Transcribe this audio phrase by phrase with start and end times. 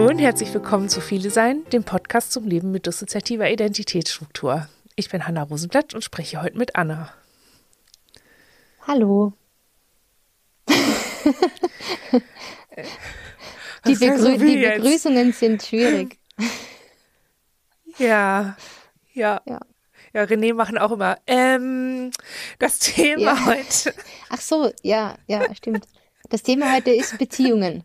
[0.00, 4.66] Hallo und herzlich willkommen zu Viele Sein, dem Podcast zum Leben mit dissoziativer Identitätsstruktur.
[4.96, 7.12] Ich bin Hanna Rosenblatt und spreche heute mit Anna.
[8.86, 9.34] Hallo.
[13.86, 16.16] die, Begrü die Begrüßungen sind schwierig.
[17.98, 18.56] Ja,
[19.12, 19.42] ja.
[19.44, 19.60] ja.
[20.14, 21.18] Ja, René machen auch immer.
[21.26, 22.10] Ähm,
[22.58, 23.44] das Thema ja.
[23.44, 23.92] heute.
[24.30, 25.86] Ach so, ja, ja, stimmt.
[26.30, 27.84] Das Thema heute ist Beziehungen.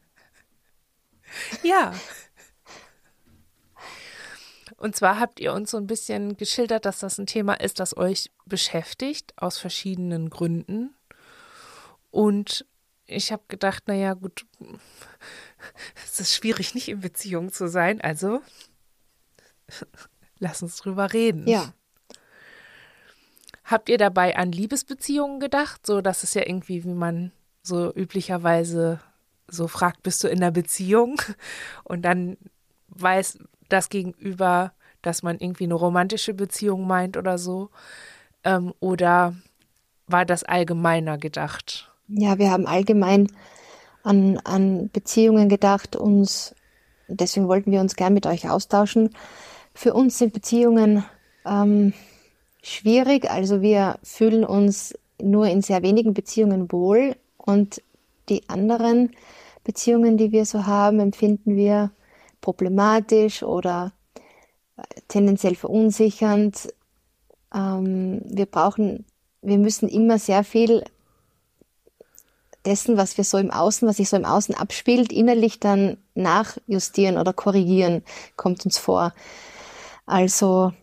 [1.64, 1.94] Ja.
[4.78, 7.96] Und zwar habt ihr uns so ein bisschen geschildert, dass das ein Thema ist, das
[7.96, 10.94] euch beschäftigt, aus verschiedenen Gründen.
[12.12, 12.66] Und
[13.08, 14.46] ich habe gedacht, naja, gut,
[16.06, 18.42] es ist schwierig, nicht in Beziehung zu sein, also
[20.40, 21.48] lass uns drüber reden.
[21.48, 21.74] Ja.
[23.64, 25.86] Habt ihr dabei an Liebesbeziehungen gedacht?
[25.86, 27.32] So, das ist ja irgendwie, wie man
[27.64, 29.00] so üblicherweise
[29.48, 31.22] so fragt, bist du in einer Beziehung?
[31.84, 32.38] Und dann
[32.90, 37.70] weiß das Gegenüber, dass man irgendwie eine romantische Beziehung meint oder so.
[38.44, 39.36] Ähm, oder
[40.08, 41.92] war das allgemeiner gedacht?
[42.08, 43.28] Ja, wir haben allgemein
[44.04, 46.56] an, an Beziehungen gedacht, uns,
[47.08, 49.10] deswegen wollten wir uns gern mit euch austauschen.
[49.74, 51.04] Für uns sind Beziehungen
[51.46, 51.94] ähm,
[52.62, 53.30] schwierig.
[53.30, 57.82] Also wir fühlen uns nur in sehr wenigen Beziehungen wohl und
[58.30, 59.12] die anderen
[59.64, 61.92] Beziehungen, die wir so haben, empfinden wir
[62.42, 63.92] problematisch oder
[64.78, 66.74] äh, tendenziell verunsichernd.
[67.54, 69.06] Ähm, wir brauchen,
[69.42, 70.84] wir müssen immer sehr viel
[72.66, 77.18] dessen, was wir so im Außen, was sich so im Außen abspielt, innerlich dann nachjustieren
[77.18, 78.04] oder korrigieren,
[78.36, 79.14] kommt uns vor.
[80.06, 80.74] Also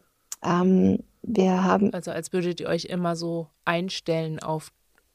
[0.42, 1.92] ähm, wir haben.
[1.92, 4.72] Also als würdet ihr euch immer so einstellen auf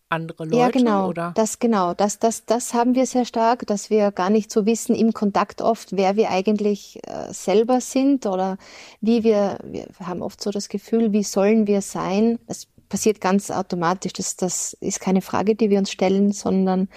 [0.09, 1.31] andere Leute, ja, genau, oder?
[1.35, 4.95] Das genau, das, das, das haben wir sehr stark, dass wir gar nicht so wissen
[4.95, 8.57] im Kontakt oft, wer wir eigentlich äh, selber sind oder
[9.01, 12.39] wie wir, wir haben oft so das Gefühl, wie sollen wir sein?
[12.47, 14.13] Das passiert ganz automatisch.
[14.13, 16.87] Das, das ist keine Frage, die wir uns stellen, sondern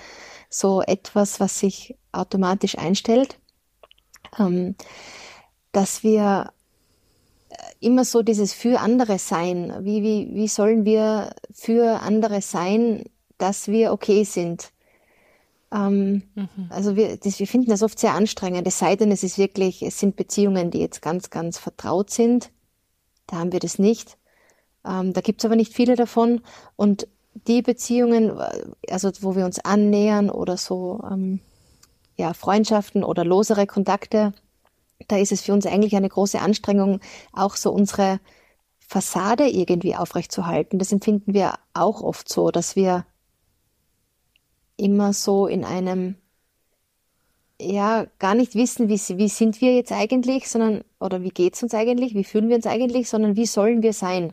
[0.48, 3.38] so etwas, was sich automatisch einstellt.
[4.38, 4.76] Ähm,
[5.72, 6.52] dass wir
[7.80, 9.74] immer so dieses für andere sein.
[9.80, 13.04] Wie, wie, wie sollen wir für andere sein,
[13.38, 14.70] dass wir okay sind?
[15.72, 16.48] Ähm, mhm.
[16.68, 19.82] Also wir, das, wir finden das oft sehr anstrengend, es sei denn, es ist wirklich,
[19.82, 22.50] es sind Beziehungen, die jetzt ganz, ganz vertraut sind.
[23.26, 24.18] Da haben wir das nicht.
[24.84, 26.42] Ähm, da gibt's aber nicht viele davon.
[26.76, 28.38] Und die Beziehungen,
[28.88, 31.40] also wo wir uns annähern oder so, ähm,
[32.16, 34.34] ja, Freundschaften oder losere Kontakte,
[35.08, 37.00] da ist es für uns eigentlich eine große Anstrengung,
[37.32, 38.20] auch so unsere
[38.78, 40.78] Fassade irgendwie aufrechtzuerhalten.
[40.78, 43.06] Das empfinden wir auch oft so, dass wir
[44.76, 46.16] immer so in einem,
[47.60, 51.74] ja, gar nicht wissen, wie, wie sind wir jetzt eigentlich, sondern, oder wie geht's uns
[51.74, 54.32] eigentlich, wie fühlen wir uns eigentlich, sondern wie sollen wir sein,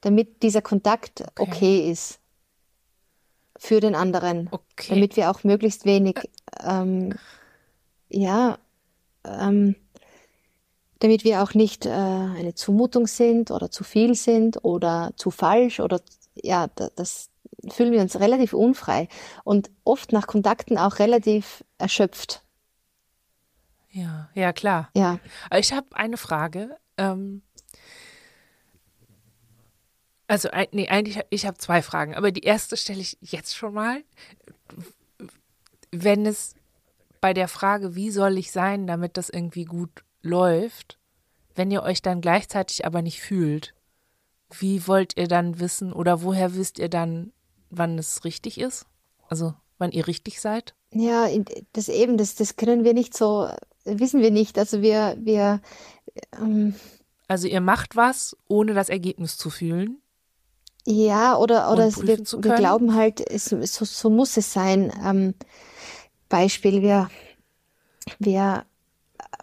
[0.00, 2.20] damit dieser Kontakt okay, okay ist
[3.56, 4.90] für den anderen, okay.
[4.90, 6.20] damit wir auch möglichst wenig,
[6.62, 7.14] ähm,
[8.10, 8.58] ja,
[9.24, 9.74] ähm,
[11.02, 15.80] damit wir auch nicht äh, eine Zumutung sind oder zu viel sind oder zu falsch
[15.80, 16.00] oder
[16.34, 17.28] ja, das
[17.70, 19.08] fühlen wir uns relativ unfrei
[19.42, 22.44] und oft nach Kontakten auch relativ erschöpft.
[23.90, 24.90] Ja, ja klar.
[24.94, 25.18] Ja.
[25.56, 26.76] Ich habe eine Frage.
[26.96, 27.42] Ähm,
[30.28, 34.04] also nee, eigentlich ich habe zwei Fragen, aber die erste stelle ich jetzt schon mal.
[35.90, 36.54] Wenn es
[37.20, 40.98] bei der Frage, wie soll ich sein, damit das irgendwie gut läuft,
[41.54, 43.74] wenn ihr euch dann gleichzeitig aber nicht fühlt,
[44.50, 47.32] wie wollt ihr dann wissen oder woher wisst ihr dann,
[47.70, 48.86] wann es richtig ist?
[49.28, 50.74] Also wann ihr richtig seid?
[50.92, 51.26] Ja,
[51.72, 53.48] das eben, das, das können wir nicht so,
[53.84, 54.58] wissen wir nicht.
[54.58, 55.60] Also wir, wir
[56.38, 56.74] ähm,
[57.28, 59.98] Also ihr macht was, ohne das Ergebnis zu fühlen?
[60.84, 64.92] Ja, oder, oder es, wir, wir, glauben halt, es, so, so muss es sein.
[65.04, 65.34] Ähm,
[66.28, 67.08] Beispiel, wir,
[68.18, 68.64] wir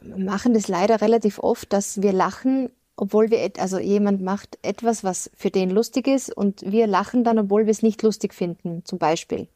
[0.03, 5.31] machen das leider relativ oft, dass wir lachen, obwohl wir, also jemand macht etwas, was
[5.35, 8.99] für den lustig ist und wir lachen dann, obwohl wir es nicht lustig finden, zum
[8.99, 9.47] Beispiel.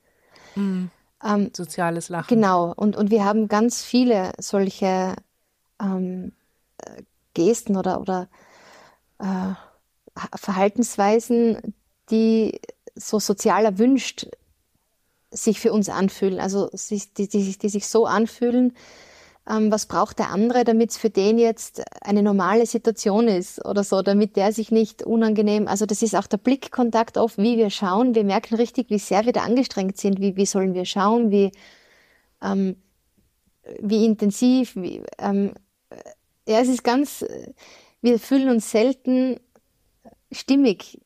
[0.55, 0.89] Mhm.
[1.23, 2.35] Ähm, Soziales Lachen.
[2.35, 5.15] Genau, und, und wir haben ganz viele solche
[5.81, 6.33] ähm,
[7.33, 8.27] Gesten oder, oder
[9.19, 9.53] äh,
[10.35, 11.73] Verhaltensweisen,
[12.11, 12.59] die
[12.95, 14.27] so sozial erwünscht
[15.31, 18.73] sich für uns anfühlen, also die, die, die, die sich so anfühlen,
[19.49, 23.83] ähm, was braucht der andere, damit es für den jetzt eine normale Situation ist oder
[23.83, 27.69] so, damit der sich nicht unangenehm, also das ist auch der Blickkontakt oft, wie wir
[27.69, 31.29] schauen, wir merken richtig, wie sehr wir da angestrengt sind, wie, wie sollen wir schauen,
[31.31, 31.51] wie,
[32.41, 32.77] ähm,
[33.79, 35.53] wie intensiv, wie, ähm,
[36.47, 37.25] ja, es ist ganz,
[38.01, 39.39] wir fühlen uns selten
[40.31, 41.01] stimmig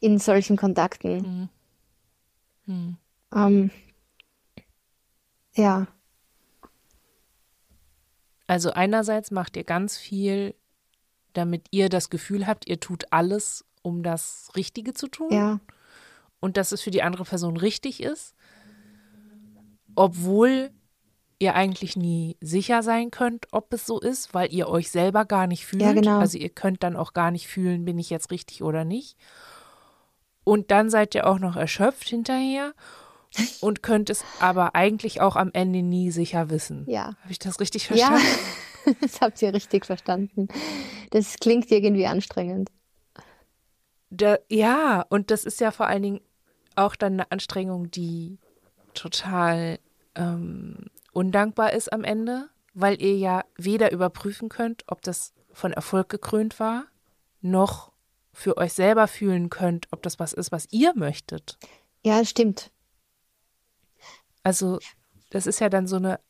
[0.00, 1.48] in solchen Kontakten.
[2.66, 2.74] Mhm.
[2.74, 2.96] Mhm.
[3.34, 3.70] Ähm,
[5.54, 5.86] ja.
[8.48, 10.54] Also einerseits macht ihr ganz viel,
[11.34, 15.30] damit ihr das Gefühl habt, ihr tut alles, um das Richtige zu tun.
[15.30, 15.60] Ja.
[16.40, 18.34] Und dass es für die andere Person richtig ist,
[19.94, 20.70] obwohl
[21.38, 25.46] ihr eigentlich nie sicher sein könnt, ob es so ist, weil ihr euch selber gar
[25.46, 25.82] nicht fühlt.
[25.82, 26.18] Ja, genau.
[26.18, 29.16] Also ihr könnt dann auch gar nicht fühlen, bin ich jetzt richtig oder nicht.
[30.42, 32.72] Und dann seid ihr auch noch erschöpft hinterher
[33.60, 36.84] und könnt es aber eigentlich auch am Ende nie sicher wissen.
[36.88, 37.16] Ja.
[37.20, 38.22] Habe ich das richtig verstanden?
[38.86, 40.48] Ja, das habt ihr richtig verstanden.
[41.10, 42.70] Das klingt irgendwie anstrengend.
[44.10, 46.20] Da, ja, und das ist ja vor allen Dingen
[46.76, 48.38] auch dann eine Anstrengung, die
[48.94, 49.78] total
[50.14, 56.08] ähm, undankbar ist am Ende, weil ihr ja weder überprüfen könnt, ob das von Erfolg
[56.08, 56.86] gekrönt war,
[57.40, 57.92] noch
[58.32, 61.58] für euch selber fühlen könnt, ob das was ist, was ihr möchtet.
[62.04, 62.70] Ja, stimmt.
[64.48, 64.78] Also,
[65.28, 66.20] das ist ja dann so eine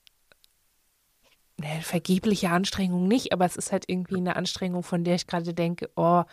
[1.57, 5.55] ne, vergebliche Anstrengung nicht, aber es ist halt irgendwie eine Anstrengung, von der ich gerade
[5.55, 6.25] denke, oh,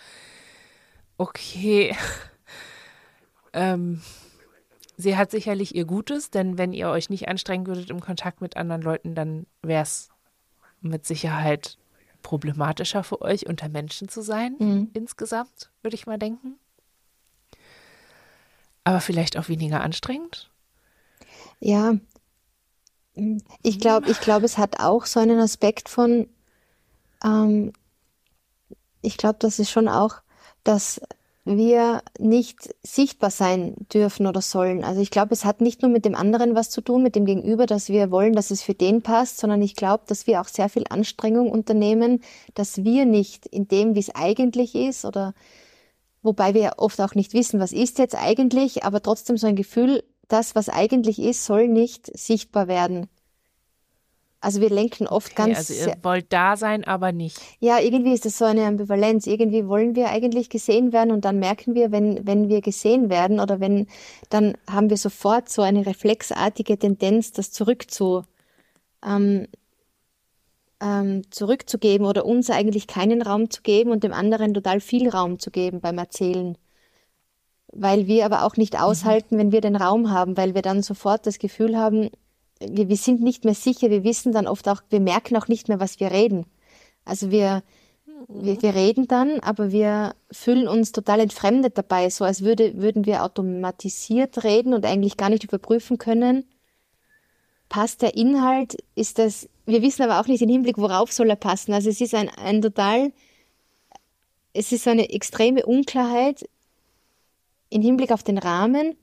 [1.20, 1.96] okay.
[3.54, 4.02] ähm,
[4.98, 8.58] sie hat sicherlich ihr Gutes, denn wenn ihr euch nicht anstrengen würdet im Kontakt mit
[8.58, 10.10] anderen Leuten, dann wäre es
[10.82, 11.78] mit Sicherheit
[12.24, 14.90] problematischer für euch, unter Menschen zu sein, mhm.
[14.94, 16.56] insgesamt, würde ich mal denken.
[18.84, 20.50] Aber vielleicht auch weniger anstrengend.
[21.60, 21.96] Ja,
[23.64, 26.28] ich glaube, ich glaube, es hat auch so einen Aspekt von,
[27.24, 27.72] ähm,
[29.02, 30.16] ich glaube, das ist schon auch,
[30.64, 31.02] dass
[31.46, 34.84] wir nicht sichtbar sein dürfen oder sollen.
[34.84, 37.26] Also ich glaube, es hat nicht nur mit dem anderen was zu tun, mit dem
[37.26, 40.48] Gegenüber, dass wir wollen, dass es für den passt, sondern ich glaube, dass wir auch
[40.48, 42.22] sehr viel Anstrengung unternehmen,
[42.56, 45.36] dass wir nicht in dem, wie es eigentlich ist oder
[46.24, 50.04] wobei wir oft auch nicht wissen, was ist jetzt eigentlich, aber trotzdem so ein Gefühl,
[50.28, 53.08] das, was eigentlich ist, soll nicht sichtbar werden.
[54.46, 55.58] Also wir lenken oft okay, ganz.
[55.58, 57.40] Also ihr wollt da sein, aber nicht.
[57.60, 59.26] Ja, irgendwie ist das so eine Ambivalenz.
[59.26, 63.40] Irgendwie wollen wir eigentlich gesehen werden und dann merken wir, wenn, wenn wir gesehen werden
[63.40, 63.88] oder wenn,
[64.30, 68.22] dann haben wir sofort so eine reflexartige Tendenz, das zurückzu,
[69.04, 69.48] ähm,
[70.80, 75.40] ähm, zurückzugeben oder uns eigentlich keinen Raum zu geben und dem anderen total viel Raum
[75.40, 76.56] zu geben beim Erzählen.
[77.78, 78.80] Weil wir aber auch nicht mhm.
[78.80, 79.40] aushalten, mhm.
[79.40, 82.10] wenn wir den Raum haben, weil wir dann sofort das Gefühl haben,
[82.60, 85.80] wir, sind nicht mehr sicher, wir wissen dann oft auch, wir merken auch nicht mehr,
[85.80, 86.46] was wir reden.
[87.04, 87.64] Also wir,
[88.28, 93.06] wir, wir reden dann, aber wir fühlen uns total entfremdet dabei, so als würde, würden
[93.06, 96.46] wir automatisiert reden und eigentlich gar nicht überprüfen können,
[97.68, 101.36] passt der Inhalt, ist das, wir wissen aber auch nicht den Hinblick, worauf soll er
[101.36, 101.74] passen.
[101.74, 103.12] Also es ist ein, ein total,
[104.54, 106.48] es ist eine extreme Unklarheit
[107.76, 108.96] im Hinblick auf den Rahmen,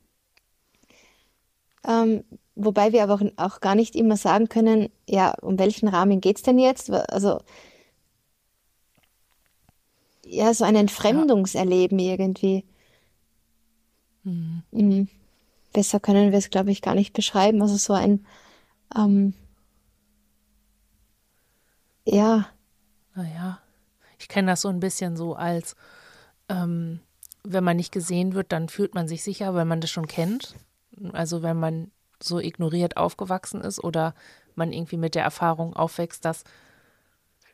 [1.86, 2.24] ähm,
[2.54, 6.38] wobei wir aber auch, auch, gar nicht immer sagen können, ja, um welchen Rahmen geht
[6.38, 6.90] es denn jetzt?
[6.90, 7.40] Also
[10.24, 12.12] ja, so ein Entfremdungserleben ja.
[12.12, 12.64] irgendwie.
[14.24, 14.62] Mhm.
[14.70, 15.08] Mhm.
[15.74, 17.60] Besser können wir es, glaube ich, gar nicht beschreiben.
[17.60, 18.24] Also so ein,
[18.96, 19.34] ähm,
[22.06, 22.48] ja.
[23.14, 23.58] Naja,
[24.18, 25.76] ich kenne das so ein bisschen so als,
[26.48, 27.00] ähm,
[27.44, 30.54] wenn man nicht gesehen wird, dann fühlt man sich sicher, weil man das schon kennt.
[31.12, 31.90] Also wenn man
[32.22, 34.14] so ignoriert aufgewachsen ist oder
[34.54, 36.44] man irgendwie mit der Erfahrung aufwächst, dass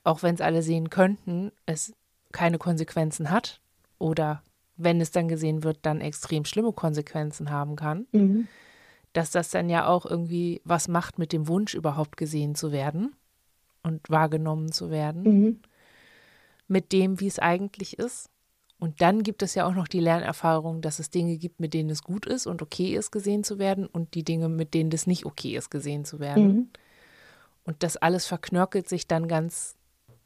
[0.05, 1.95] auch wenn es alle sehen könnten, es
[2.33, 3.61] keine Konsequenzen hat
[3.99, 4.43] oder
[4.77, 8.49] wenn es dann gesehen wird, dann extrem schlimme Konsequenzen haben kann, mhm.
[9.13, 13.15] dass das dann ja auch irgendwie was macht mit dem Wunsch, überhaupt gesehen zu werden
[13.83, 15.61] und wahrgenommen zu werden, mhm.
[16.69, 18.31] mit dem, wie es eigentlich ist.
[18.81, 21.91] Und dann gibt es ja auch noch die Lernerfahrung, dass es Dinge gibt, mit denen
[21.91, 25.07] es gut ist und okay ist, gesehen zu werden und die Dinge, mit denen es
[25.07, 26.47] nicht okay ist, gesehen zu werden.
[26.47, 26.69] Mhm.
[27.65, 29.77] Und das alles verknörkelt sich dann ganz,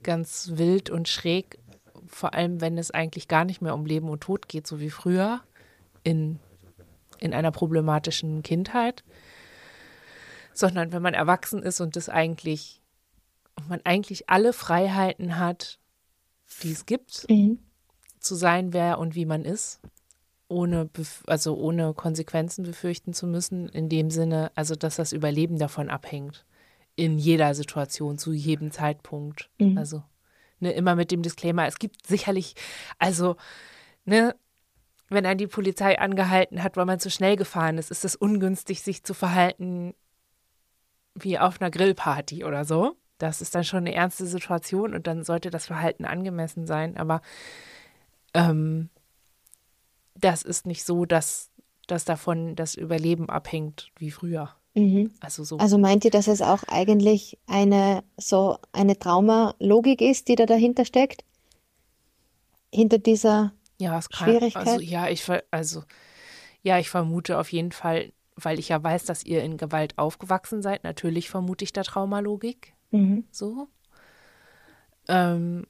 [0.02, 1.58] ganz wild und schräg,
[2.06, 4.90] vor allem wenn es eigentlich gar nicht mehr um Leben und Tod geht, so wie
[4.90, 5.40] früher
[6.04, 6.38] in,
[7.20, 9.02] in einer problematischen Kindheit,
[10.52, 12.82] sondern wenn man erwachsen ist und das eigentlich,
[13.56, 15.78] und man eigentlich alle Freiheiten hat,
[16.62, 17.24] die es gibt.
[17.30, 17.58] Mhm
[18.22, 19.80] zu sein, wer und wie man ist,
[20.48, 20.88] ohne,
[21.26, 26.44] also ohne Konsequenzen befürchten zu müssen, in dem Sinne, also dass das Überleben davon abhängt.
[26.94, 29.50] In jeder Situation, zu jedem Zeitpunkt.
[29.58, 29.78] Mhm.
[29.78, 30.02] Also,
[30.60, 32.54] ne, immer mit dem Disclaimer, es gibt sicherlich,
[32.98, 33.36] also,
[34.04, 34.34] ne,
[35.08, 38.82] wenn einen die Polizei angehalten hat, weil man zu schnell gefahren ist, ist es ungünstig,
[38.82, 39.94] sich zu verhalten,
[41.14, 42.96] wie auf einer Grillparty oder so.
[43.18, 46.96] Das ist dann schon eine ernste Situation und dann sollte das Verhalten angemessen sein.
[46.96, 47.20] Aber
[48.34, 48.88] ähm,
[50.14, 51.50] das ist nicht so, dass,
[51.86, 54.54] dass davon das Überleben abhängt wie früher.
[54.74, 55.12] Mhm.
[55.20, 55.58] Also so.
[55.58, 60.84] Also meint ihr, dass es auch eigentlich eine so eine Traumalogik ist, die da dahinter
[60.84, 61.24] steckt?
[62.72, 64.66] Hinter dieser ja, es kann, Schwierigkeit?
[64.66, 65.82] Also ja, ich also
[66.62, 70.62] ja, ich vermute auf jeden Fall, weil ich ja weiß, dass ihr in Gewalt aufgewachsen
[70.62, 70.84] seid.
[70.84, 72.72] Natürlich vermute ich da Traumalogik.
[72.92, 73.24] Mhm.
[73.30, 73.68] So.
[75.08, 75.66] Ähm,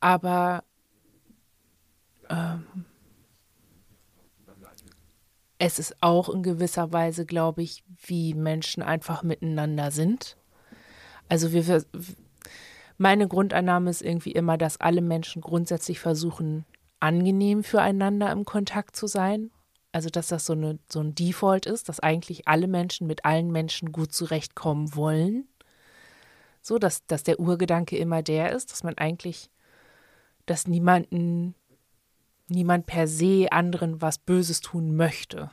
[0.00, 0.64] aber
[2.32, 2.86] ähm,
[5.58, 10.36] es ist auch in gewisser Weise, glaube ich, wie Menschen einfach miteinander sind.
[11.28, 11.84] Also wir,
[12.98, 16.64] meine Grundannahme ist irgendwie immer, dass alle Menschen grundsätzlich versuchen,
[16.98, 19.52] angenehm füreinander im Kontakt zu sein.
[19.92, 23.52] Also dass das so, eine, so ein Default ist, dass eigentlich alle Menschen mit allen
[23.52, 25.46] Menschen gut zurechtkommen wollen.
[26.60, 29.48] So, dass, dass der Urgedanke immer der ist, dass man eigentlich,
[30.46, 31.54] dass niemanden
[32.52, 35.50] niemand per se anderen was Böses tun möchte.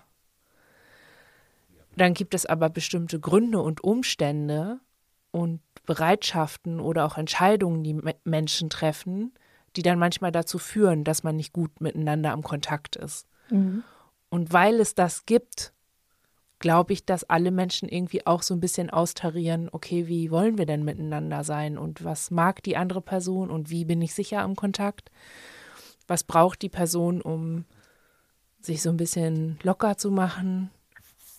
[1.96, 4.79] Dann gibt es aber bestimmte Gründe und Umstände
[5.32, 9.34] und Bereitschaften oder auch Entscheidungen, die Menschen treffen,
[9.75, 13.27] die dann manchmal dazu führen, dass man nicht gut miteinander am Kontakt ist.
[13.50, 13.84] Mhm.
[14.29, 15.74] Und weil es das gibt,
[16.60, 20.65] glaube ich, dass alle Menschen irgendwie auch so ein bisschen austarieren, okay, wie wollen wir
[20.65, 24.56] denn miteinander sein und was mag die andere Person und wie bin ich sicher am
[24.56, 25.10] Kontakt?
[26.10, 27.66] Was braucht die Person, um
[28.60, 30.70] sich so ein bisschen locker zu machen?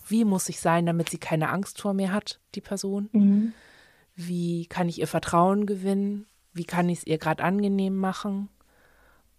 [0.07, 3.09] Wie muss ich sein, damit sie keine Angst vor mir hat, die Person?
[3.11, 3.53] Mhm.
[4.15, 6.25] Wie kann ich ihr Vertrauen gewinnen?
[6.53, 8.49] Wie kann ich es ihr gerade angenehm machen?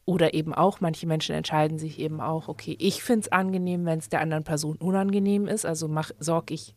[0.04, 3.98] Oder eben auch, manche Menschen entscheiden sich eben auch, okay, ich finde es angenehm, wenn
[3.98, 5.64] es der anderen Person unangenehm ist.
[5.64, 6.74] Also sorge ich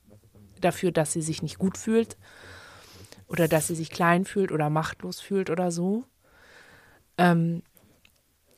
[0.61, 2.17] dafür, dass sie sich nicht gut fühlt
[3.27, 6.03] oder dass sie sich klein fühlt oder machtlos fühlt oder so.
[7.17, 7.63] Ähm,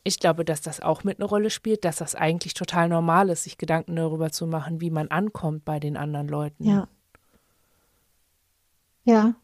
[0.08, 3.44] ich glaube, dass das auch mit eine Rolle spielt, dass das eigentlich total normal ist,
[3.44, 6.64] sich Gedanken darüber zu machen, wie man ankommt bei den anderen Leuten.
[6.64, 6.88] Ja.
[9.04, 9.36] Ja.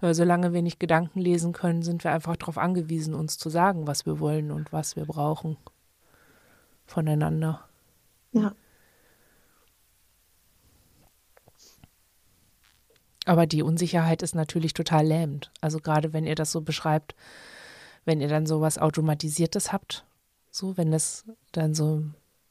[0.00, 4.06] Solange wir nicht Gedanken lesen können, sind wir einfach darauf angewiesen, uns zu sagen, was
[4.06, 5.58] wir wollen und was wir brauchen
[6.86, 7.68] voneinander.
[8.32, 8.54] Ja.
[13.26, 15.50] Aber die Unsicherheit ist natürlich total lähmend.
[15.60, 17.14] Also gerade wenn ihr das so beschreibt,
[18.08, 20.04] wenn ihr dann sowas Automatisiertes habt,
[20.50, 22.02] so, wenn das dann so,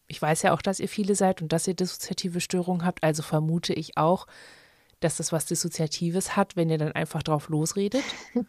[0.07, 3.23] ich weiß ja auch, dass ihr viele seid und dass ihr dissoziative Störungen habt, also
[3.23, 4.27] vermute ich auch,
[4.99, 8.03] dass das was Dissoziatives hat, wenn ihr dann einfach drauf losredet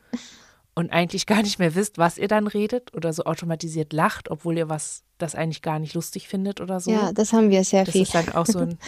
[0.74, 4.58] und eigentlich gar nicht mehr wisst, was ihr dann redet oder so automatisiert lacht, obwohl
[4.58, 6.90] ihr was das eigentlich gar nicht lustig findet oder so.
[6.90, 8.04] Ja, das haben wir sehr das viel.
[8.04, 8.78] Das ist dann auch so ein,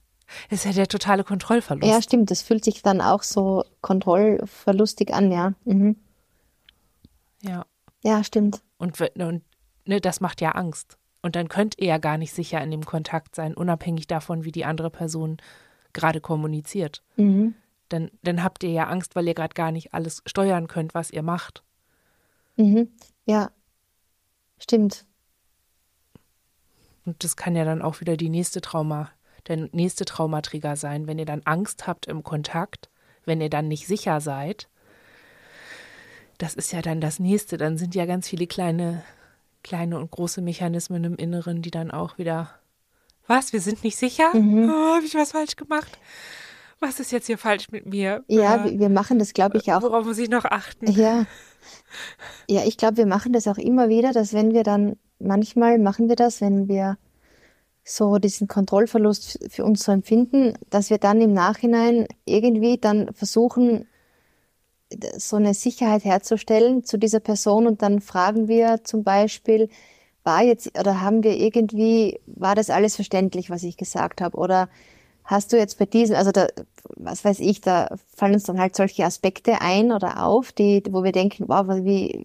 [0.50, 1.90] ist ja der totale Kontrollverlust.
[1.90, 5.54] Ja, stimmt, das fühlt sich dann auch so kontrollverlustig an, ja.
[5.64, 5.96] Mhm.
[7.42, 7.64] Ja.
[8.02, 8.62] Ja, stimmt.
[8.78, 9.42] Und, und
[9.84, 10.98] ne, das macht ja Angst.
[11.22, 14.52] Und dann könnt ihr ja gar nicht sicher in dem Kontakt sein, unabhängig davon, wie
[14.52, 15.36] die andere Person
[15.92, 17.02] gerade kommuniziert.
[17.16, 17.54] Mhm.
[17.88, 21.10] Dann, dann habt ihr ja Angst, weil ihr gerade gar nicht alles steuern könnt, was
[21.10, 21.62] ihr macht.
[22.56, 22.88] Mhm.
[23.26, 23.50] Ja,
[24.58, 25.04] stimmt.
[27.04, 29.10] Und das kann ja dann auch wieder die nächste Trauma,
[29.48, 32.88] der nächste Traumatrigger sein, wenn ihr dann Angst habt im Kontakt,
[33.24, 34.68] wenn ihr dann nicht sicher seid,
[36.42, 37.56] das ist ja dann das nächste.
[37.56, 39.02] Dann sind ja ganz viele kleine,
[39.62, 42.50] kleine und große Mechanismen im Inneren, die dann auch wieder.
[43.26, 43.52] Was?
[43.52, 44.34] Wir sind nicht sicher?
[44.34, 44.70] Mhm.
[44.70, 45.98] Oh, Habe ich was falsch gemacht?
[46.80, 48.24] Was ist jetzt hier falsch mit mir?
[48.26, 49.82] Ja, äh, wir machen das, glaube ich, auch.
[49.82, 50.90] Worauf muss ich noch achten?
[50.90, 51.26] Ja.
[52.48, 56.08] Ja, ich glaube, wir machen das auch immer wieder, dass wenn wir dann, manchmal machen
[56.08, 56.96] wir das, wenn wir
[57.84, 63.86] so diesen Kontrollverlust für uns so empfinden, dass wir dann im Nachhinein irgendwie dann versuchen,
[65.16, 69.68] so eine Sicherheit herzustellen zu dieser Person und dann fragen wir zum Beispiel,
[70.24, 74.36] war jetzt oder haben wir irgendwie, war das alles verständlich, was ich gesagt habe?
[74.36, 74.68] Oder
[75.24, 76.48] hast du jetzt bei diesem, also da,
[76.96, 81.04] was weiß ich, da fallen uns dann halt solche Aspekte ein oder auf, die, wo
[81.04, 82.24] wir denken, wow, wie,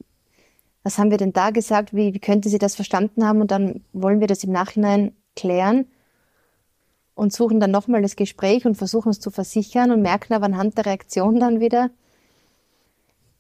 [0.84, 1.94] was haben wir denn da gesagt?
[1.94, 3.42] Wie, wie könnte sie das verstanden haben?
[3.42, 5.88] Und dann wollen wir das im Nachhinein klären
[7.16, 10.78] und suchen dann nochmal das Gespräch und versuchen es zu versichern und merken aber anhand
[10.78, 11.90] der Reaktion dann wieder,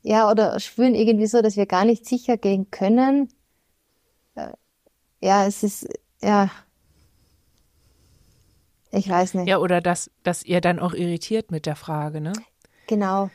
[0.05, 3.27] ja, oder spüren irgendwie so, dass wir gar nicht sicher gehen können.
[4.35, 4.51] Äh,
[5.19, 5.87] ja, es ist,
[6.21, 6.51] ja,
[8.91, 9.47] ich weiß nicht.
[9.47, 12.33] Ja, oder dass, dass ihr dann auch irritiert mit der Frage, ne?
[12.85, 13.31] Genau.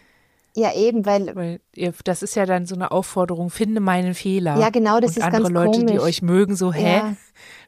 [0.54, 4.56] Ja, eben, weil, weil ihr, das ist ja dann so eine Aufforderung, finde meinen Fehler.
[4.58, 5.92] Ja, genau, das und ist andere ganz Leute, komisch.
[5.92, 6.98] die euch mögen, so, hä?
[6.98, 7.16] Ja.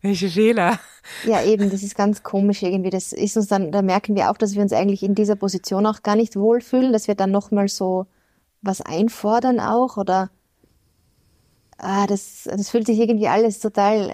[0.00, 0.78] Welche Fehler?
[1.24, 2.90] Ja, eben, das ist ganz komisch irgendwie.
[2.90, 5.86] Das ist uns dann, da merken wir auch, dass wir uns eigentlich in dieser Position
[5.86, 8.06] auch gar nicht wohlfühlen, dass wir dann nochmal so
[8.62, 10.30] was einfordern auch oder
[11.78, 14.12] ah, das, das fühlt sich irgendwie alles total,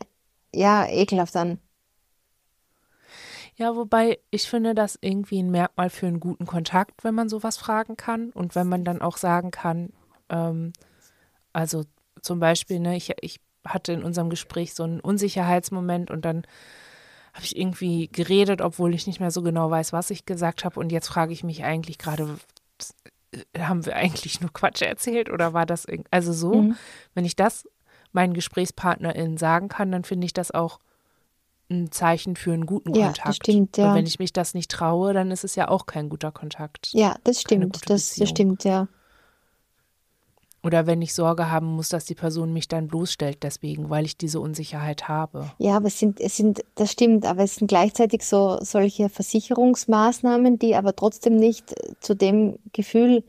[0.54, 1.58] ja, ekelhaft an.
[3.56, 7.56] Ja, wobei ich finde das irgendwie ein Merkmal für einen guten Kontakt, wenn man sowas
[7.56, 9.92] fragen kann und wenn man dann auch sagen kann,
[10.28, 10.72] ähm,
[11.52, 11.84] also
[12.22, 16.46] zum Beispiel, ne, ich, ich hatte in unserem Gespräch so einen Unsicherheitsmoment und dann
[17.34, 20.80] habe ich irgendwie geredet, obwohl ich nicht mehr so genau weiß, was ich gesagt habe.
[20.80, 22.38] Und jetzt frage ich mich eigentlich gerade,
[23.58, 26.76] haben wir eigentlich nur Quatsch erzählt oder war das irgendwie, also so, Mhm.
[27.14, 27.68] wenn ich das
[28.12, 30.80] meinen GesprächspartnerInnen sagen kann, dann finde ich das auch
[31.70, 33.36] ein Zeichen für einen guten Ja, das Kontakt.
[33.36, 33.88] stimmt, ja.
[33.90, 36.88] Und wenn ich mich das nicht traue, dann ist es ja auch kein guter Kontakt.
[36.92, 38.88] Ja, das stimmt, das, das stimmt, ja.
[40.62, 44.16] Oder wenn ich Sorge haben muss, dass die Person mich dann bloßstellt deswegen, weil ich
[44.16, 45.50] diese Unsicherheit habe.
[45.58, 50.58] Ja, aber es sind, es sind, das stimmt, aber es sind gleichzeitig so solche Versicherungsmaßnahmen,
[50.58, 53.22] die aber trotzdem nicht zu dem Gefühl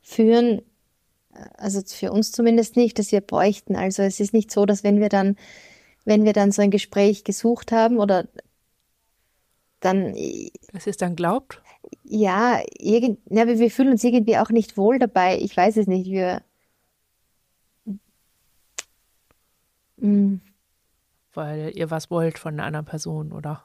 [0.00, 0.62] führen,
[1.58, 3.76] also für uns zumindest nicht, dass wir bräuchten.
[3.76, 5.36] Also es ist nicht so, dass wenn wir dann,
[6.04, 8.28] wenn wir dann so ein Gespräch gesucht haben oder
[9.80, 10.14] dann,
[10.72, 11.60] Dass ihr es dann glaubt?
[12.04, 15.38] ja, irgend, ja, wir wir fühlen uns irgendwie auch nicht wohl dabei.
[15.38, 16.42] Ich weiß es nicht, wir,
[20.02, 20.40] mm,
[21.34, 23.64] Weil ihr was wollt von einer anderen Person, oder?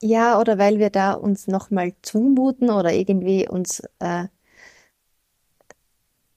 [0.00, 4.26] Ja, oder weil wir da uns nochmal zumuten oder irgendwie uns, äh,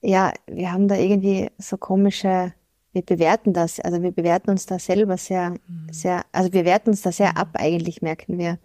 [0.00, 2.54] ja, wir haben da irgendwie so komische,
[2.92, 5.56] wir bewerten das, also wir bewerten uns da selber sehr,
[5.90, 8.58] sehr, also wir werten uns da sehr ab, eigentlich merken wir.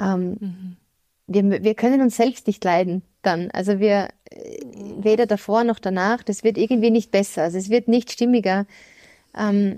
[0.00, 0.76] Ähm,
[1.26, 3.50] wir, wir können uns selbst nicht leiden dann.
[3.50, 4.60] Also wir, äh,
[4.98, 8.66] weder davor noch danach, das wird irgendwie nicht besser, also es wird nicht stimmiger.
[9.36, 9.76] Ähm,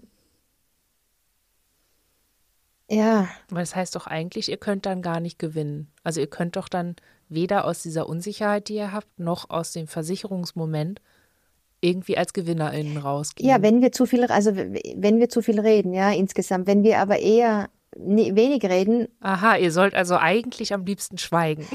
[2.91, 3.29] ja.
[3.51, 5.89] Weil das heißt doch eigentlich, ihr könnt dann gar nicht gewinnen.
[6.05, 6.97] Also ihr könnt doch dann
[7.29, 11.01] weder aus dieser Unsicherheit, die ihr habt, noch aus dem Versicherungsmoment
[11.81, 13.49] irgendwie als GewinnerInnen rausgehen.
[13.49, 16.67] Ja, wenn wir zu viel, also wenn wir zu viel reden, ja, insgesamt.
[16.67, 21.67] Wenn wir aber eher wenig reden, Aha, ihr sollt also eigentlich am liebsten schweigen.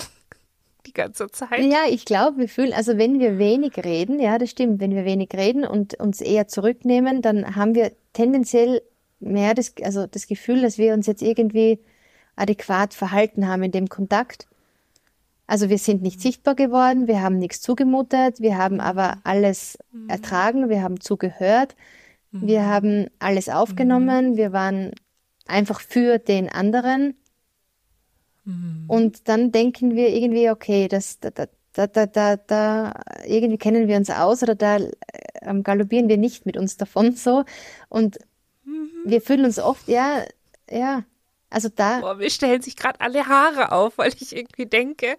[0.93, 1.59] Ganze Zeit.
[1.59, 5.05] ja, ich glaube, wir fühlen, also wenn wir wenig reden, ja, das stimmt, wenn wir
[5.05, 8.81] wenig reden und uns eher zurücknehmen, dann haben wir tendenziell
[9.19, 11.79] mehr das, also das Gefühl, dass wir uns jetzt irgendwie
[12.35, 14.47] adäquat verhalten haben in dem Kontakt.
[15.45, 19.77] Also wir sind nicht sichtbar geworden, wir haben nichts zugemutet, wir haben aber alles
[20.07, 21.75] ertragen, wir haben zugehört,
[22.31, 24.91] wir haben alles aufgenommen, wir waren
[25.45, 27.15] einfach für den anderen.
[28.87, 31.47] Und dann denken wir irgendwie, okay, das, da, da,
[31.87, 32.93] da, da, da,
[33.25, 34.79] irgendwie kennen wir uns aus oder da
[35.41, 37.45] ähm, galoppieren wir nicht mit uns davon so.
[37.89, 38.19] Und
[39.05, 40.23] wir fühlen uns oft, ja,
[40.69, 41.03] ja,
[41.49, 45.17] also da, Boah, mir stellen sich gerade alle Haare auf, weil ich irgendwie denke,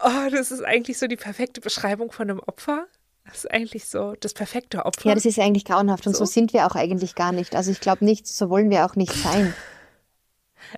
[0.00, 2.86] oh, das ist eigentlich so die perfekte Beschreibung von einem Opfer.
[3.24, 5.08] Das ist eigentlich so das perfekte Opfer.
[5.08, 6.32] ja, das ist eigentlich grauenhaft und so, So?
[6.32, 7.54] sind wir auch eigentlich gar nicht.
[7.54, 9.54] Also ich glaube nicht, so wollen wir auch nicht sein.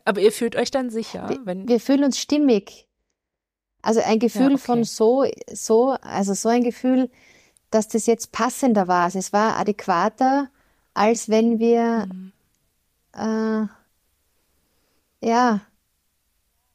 [0.05, 2.87] Aber ihr fühlt euch dann sicher, wenn Wir fühlen uns stimmig.
[3.83, 4.85] Also ein Gefühl Ja, von okay.
[4.85, 7.11] so, so, also so ein Gefühl,
[7.71, 9.05] dass das jetzt passender war.
[9.05, 10.49] Also es war adäquater,
[10.95, 12.33] als wenn wir, Mhm.
[13.15, 13.67] äh,
[15.27, 15.61] ja,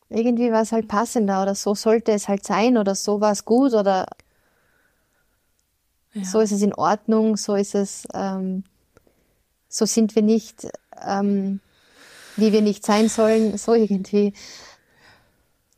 [0.10, 3.46] irgendwie war es halt passender oder so sollte es halt sein oder so war es
[3.46, 4.08] gut oder
[6.14, 6.24] Ja.
[6.24, 8.64] so ist es in Ordnung, so ist es, ähm,
[9.68, 10.68] so sind wir nicht,
[11.06, 11.60] ähm,
[12.40, 14.34] wie wir nicht sein sollen, so irgendwie.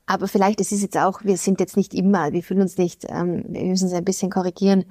[0.05, 3.05] Aber vielleicht, es ist jetzt auch, wir sind jetzt nicht immer, wir fühlen uns nicht,
[3.07, 4.85] ähm, wir müssen es ein bisschen korrigieren.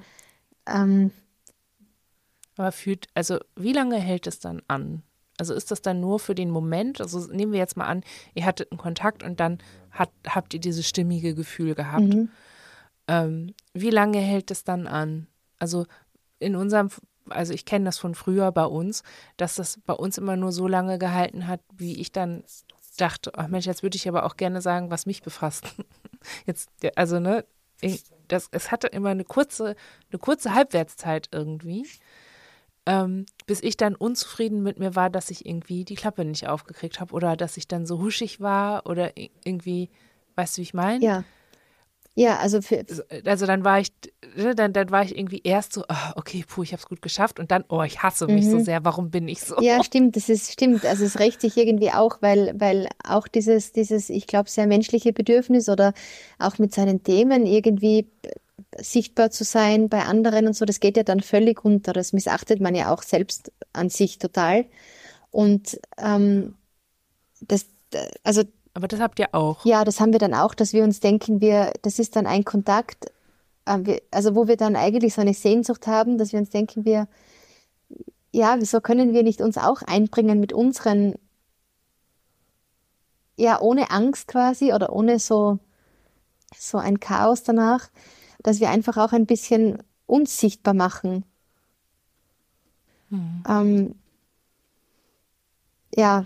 [0.67, 1.11] Ähm,
[2.57, 5.03] Aber fühlt, also wie lange hält es dann an?
[5.37, 7.01] Also ist das dann nur für den Moment?
[7.01, 8.03] Also nehmen wir jetzt mal an,
[8.35, 9.57] ihr hattet einen Kontakt und dann
[9.89, 12.13] hat, habt ihr dieses stimmige Gefühl gehabt.
[12.13, 12.29] mhm.
[13.07, 15.27] Ähm, wie lange hält es dann an?
[15.57, 15.85] Also
[16.39, 16.89] in unserem,
[17.31, 19.03] also ich kenne das von früher bei uns,
[19.37, 22.43] dass das bei uns immer nur so lange gehalten hat, wie ich dann
[22.97, 25.65] dachte, ach Mensch, jetzt würde ich aber auch gerne sagen, was mich befasst.
[26.45, 27.45] Jetzt, also ne,
[28.27, 29.75] das, es hatte immer eine kurze,
[30.11, 31.87] eine kurze Halbwertszeit irgendwie,
[32.85, 36.99] ähm, bis ich dann unzufrieden mit mir war, dass ich irgendwie die Klappe nicht aufgekriegt
[36.99, 39.89] habe oder dass ich dann so huschig war oder irgendwie,
[40.35, 41.03] weißt du, wie ich meine?
[41.03, 41.23] ja,
[42.13, 42.85] Ja, also für.
[43.25, 43.87] Also dann war ich,
[44.35, 47.01] ne, dann, dann war ich irgendwie erst so, oh, okay, puh, ich habe es gut
[47.01, 48.51] geschafft und dann, oh, ich hasse mich mhm.
[48.51, 49.61] so sehr, warum bin ich so?
[49.61, 50.85] Ja, stimmt, das ist stimmt.
[50.85, 55.13] Also es rächt sich irgendwie auch, weil, weil auch dieses, dieses, ich glaube, sehr menschliche
[55.13, 55.93] Bedürfnis oder
[56.37, 58.07] auch mit seinen Themen irgendwie
[58.77, 61.93] sichtbar zu sein bei anderen und so, das geht ja dann völlig unter.
[61.93, 64.65] Das missachtet man ja auch selbst an sich total.
[65.31, 66.55] Und ähm,
[67.39, 67.67] das,
[68.23, 69.65] also aber das habt ihr auch.
[69.65, 72.45] Ja, das haben wir dann auch, dass wir uns denken, wir, das ist dann ein
[72.45, 73.11] Kontakt,
[73.65, 77.07] äh, also wo wir dann eigentlich so eine Sehnsucht haben, dass wir uns denken, wir,
[78.31, 81.15] ja, wieso können wir nicht uns auch einbringen mit unseren,
[83.35, 85.59] ja, ohne Angst quasi oder ohne so,
[86.55, 87.89] so ein Chaos danach,
[88.41, 91.25] dass wir einfach auch ein bisschen uns sichtbar machen.
[93.09, 93.43] Hm.
[93.47, 93.95] Ähm,
[95.93, 96.25] ja,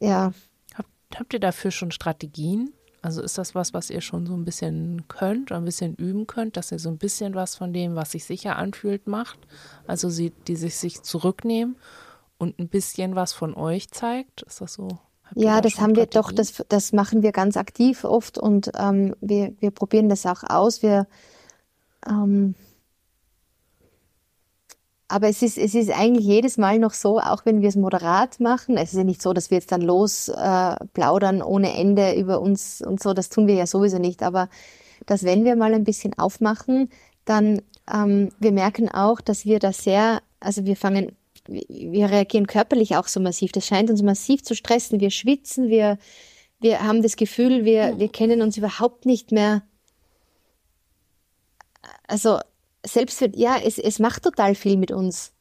[0.00, 0.32] ja.
[0.74, 2.72] Habt, habt ihr dafür schon Strategien?
[3.02, 6.56] Also ist das was, was ihr schon so ein bisschen könnt, ein bisschen üben könnt,
[6.56, 9.40] dass ihr so ein bisschen was von dem, was sich sicher anfühlt, macht?
[9.88, 11.76] Also sie, die sich, sich zurücknehmen
[12.38, 14.42] und ein bisschen was von euch zeigt?
[14.42, 14.86] Ist das so?
[15.34, 19.16] Ja, da das haben wir doch, das, das machen wir ganz aktiv oft und ähm,
[19.20, 20.82] wir, wir probieren das auch aus.
[20.82, 21.08] Wir
[22.06, 22.54] ähm,
[25.12, 28.40] aber es ist, es ist eigentlich jedes Mal noch so, auch wenn wir es moderat
[28.40, 32.14] machen, es ist ja nicht so, dass wir jetzt dann los äh, plaudern ohne Ende
[32.14, 34.48] über uns und so, das tun wir ja sowieso nicht, aber
[35.04, 36.88] dass wenn wir mal ein bisschen aufmachen,
[37.26, 37.60] dann
[37.92, 41.12] ähm, wir merken auch, dass wir da sehr, also wir fangen,
[41.46, 45.98] wir reagieren körperlich auch so massiv, das scheint uns massiv zu stressen, wir schwitzen, wir,
[46.58, 49.62] wir haben das Gefühl, wir, wir kennen uns überhaupt nicht mehr.
[52.08, 52.38] Also
[52.84, 55.32] selbst für, ja, es, es macht total viel mit uns.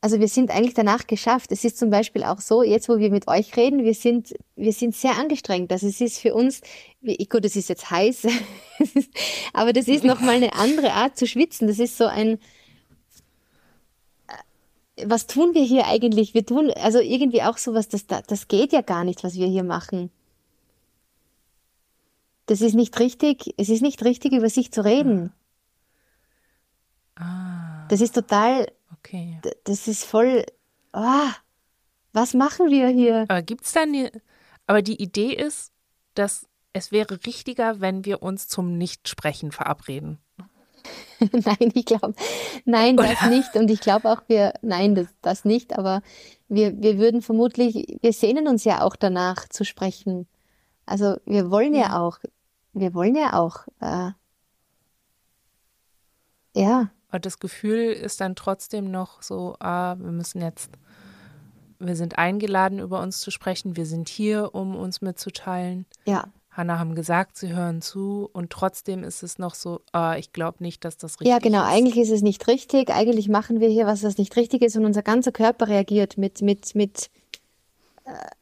[0.00, 1.50] Also wir sind eigentlich danach geschafft.
[1.50, 4.72] Es ist zum Beispiel auch so, jetzt wo wir mit euch reden, wir sind, wir
[4.72, 5.72] sind sehr angestrengt.
[5.72, 6.60] Also es ist für uns,
[7.28, 8.28] gut, es ist jetzt heiß,
[9.52, 11.66] aber das ist nochmal eine andere Art zu schwitzen.
[11.66, 12.38] Das ist so ein,
[14.28, 16.32] äh, was tun wir hier eigentlich?
[16.32, 19.64] Wir tun also irgendwie auch sowas, das, das geht ja gar nicht, was wir hier
[19.64, 20.12] machen
[22.48, 25.32] das ist nicht richtig, es ist nicht richtig, über sich zu reden.
[27.14, 27.86] Ah.
[27.88, 29.38] Das ist total, okay.
[29.64, 30.44] das ist voll,
[30.94, 31.30] oh,
[32.14, 33.26] was machen wir hier?
[33.28, 34.10] Aber gibt's da eine,
[34.66, 35.72] aber die Idee ist,
[36.14, 40.18] dass es wäre richtiger, wenn wir uns zum Nichtsprechen verabreden.
[41.20, 42.14] nein, ich glaube,
[42.64, 43.08] nein, Oder?
[43.08, 43.56] das nicht.
[43.56, 45.76] Und ich glaube auch, wir, nein, das, das nicht.
[45.76, 46.02] Aber
[46.48, 50.26] wir, wir würden vermutlich, wir sehnen uns ja auch danach zu sprechen.
[50.86, 52.18] Also wir wollen ja, ja auch
[52.72, 54.10] wir wollen ja auch, äh,
[56.54, 56.90] ja.
[57.08, 60.70] Aber das Gefühl ist dann trotzdem noch so, ah, wir müssen jetzt,
[61.78, 65.86] wir sind eingeladen, über uns zu sprechen, wir sind hier, um uns mitzuteilen.
[66.04, 66.24] Ja.
[66.50, 70.56] Hanna haben gesagt, sie hören zu und trotzdem ist es noch so, ah, ich glaube
[70.60, 71.32] nicht, dass das richtig ist.
[71.32, 71.72] Ja, genau, ist.
[71.72, 72.90] eigentlich ist es nicht richtig.
[72.90, 76.42] Eigentlich machen wir hier was, das nicht richtig ist und unser ganzer Körper reagiert mit,
[76.42, 77.10] mit, mit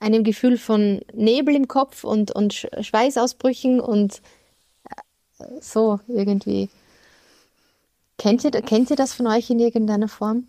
[0.00, 4.22] einem Gefühl von Nebel im Kopf und, und Schweißausbrüchen und
[5.38, 6.68] äh, so irgendwie.
[8.18, 10.46] Kennt ihr, kennt ihr das von euch in irgendeiner Form?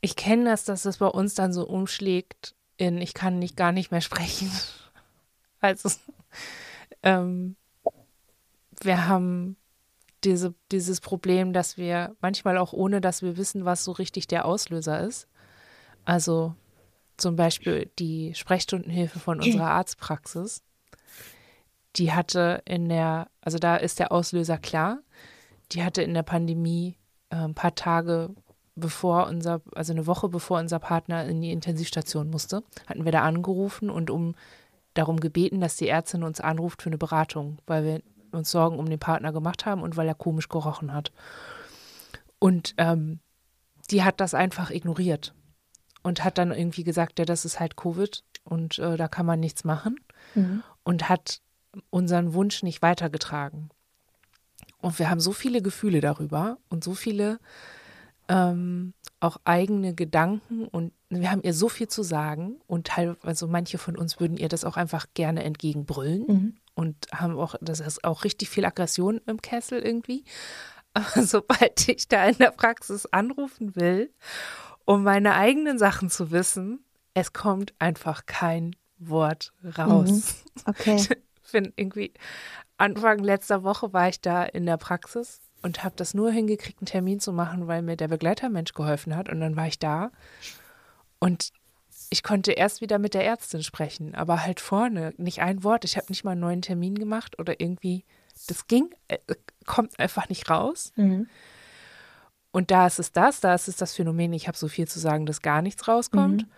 [0.00, 3.72] Ich kenne das, dass es bei uns dann so umschlägt in ich kann nicht gar
[3.72, 4.50] nicht mehr sprechen.
[5.62, 5.90] Also
[7.02, 7.54] ähm,
[8.80, 9.58] wir haben
[10.24, 14.44] diese, dieses Problem, dass wir manchmal auch ohne, dass wir wissen, was so richtig der
[14.44, 15.28] Auslöser ist.
[16.04, 16.54] Also
[17.16, 20.62] zum Beispiel die Sprechstundenhilfe von unserer Arztpraxis.
[21.96, 24.98] Die hatte in der, also da ist der Auslöser klar.
[25.72, 26.96] Die hatte in der Pandemie
[27.30, 28.34] äh, ein paar Tage
[28.76, 33.22] bevor unser, also eine Woche bevor unser Partner in die Intensivstation musste, hatten wir da
[33.22, 34.34] angerufen und um
[34.94, 38.02] darum gebeten, dass die Ärztin uns anruft für eine Beratung, weil wir
[38.32, 41.12] uns Sorgen um den Partner gemacht haben und weil er komisch gerochen hat.
[42.38, 43.20] Und ähm,
[43.90, 45.34] die hat das einfach ignoriert
[46.02, 49.40] und hat dann irgendwie gesagt, ja, das ist halt Covid und äh, da kann man
[49.40, 49.96] nichts machen
[50.34, 50.62] mhm.
[50.82, 51.40] und hat
[51.90, 53.70] unseren Wunsch nicht weitergetragen.
[54.80, 57.38] Und wir haben so viele Gefühle darüber und so viele
[58.28, 63.48] ähm, auch eigene Gedanken und wir haben ihr so viel zu sagen und teilweise also
[63.48, 66.56] manche von uns würden ihr das auch einfach gerne entgegenbrüllen mhm.
[66.80, 70.24] Und haben auch, das ist auch richtig viel Aggression im Kessel irgendwie.
[70.94, 74.10] Aber sobald ich da in der Praxis anrufen will
[74.90, 80.08] um meine eigenen Sachen zu wissen, es kommt einfach kein Wort raus.
[80.08, 80.62] Mhm.
[80.66, 81.06] Okay.
[81.52, 82.12] Bin irgendwie
[82.76, 86.86] Anfang letzter Woche war ich da in der Praxis und habe das nur hingekriegt, einen
[86.86, 89.28] Termin zu machen, weil mir der Begleitermensch geholfen hat.
[89.28, 90.10] Und dann war ich da
[91.20, 91.50] und
[92.10, 95.84] ich konnte erst wieder mit der Ärztin sprechen, aber halt vorne nicht ein Wort.
[95.84, 98.04] Ich habe nicht mal einen neuen Termin gemacht oder irgendwie,
[98.48, 99.18] das ging, äh,
[99.64, 100.92] kommt einfach nicht raus.
[100.96, 101.28] Mhm.
[102.50, 104.98] Und da ist es das, da ist es das Phänomen, ich habe so viel zu
[104.98, 106.42] sagen, dass gar nichts rauskommt.
[106.42, 106.50] Mhm.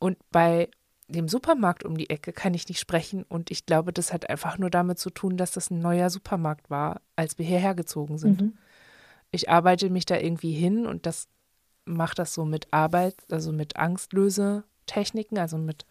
[0.00, 0.68] Und bei
[1.08, 3.22] dem Supermarkt um die Ecke kann ich nicht sprechen.
[3.22, 6.68] Und ich glaube, das hat einfach nur damit zu tun, dass das ein neuer Supermarkt
[6.68, 8.40] war, als wir hierher gezogen sind.
[8.40, 8.58] Mhm.
[9.30, 11.28] Ich arbeite mich da irgendwie hin und das
[11.84, 13.76] macht das so mit Arbeit, also mit
[14.86, 15.86] Angstlösetechniken, also mit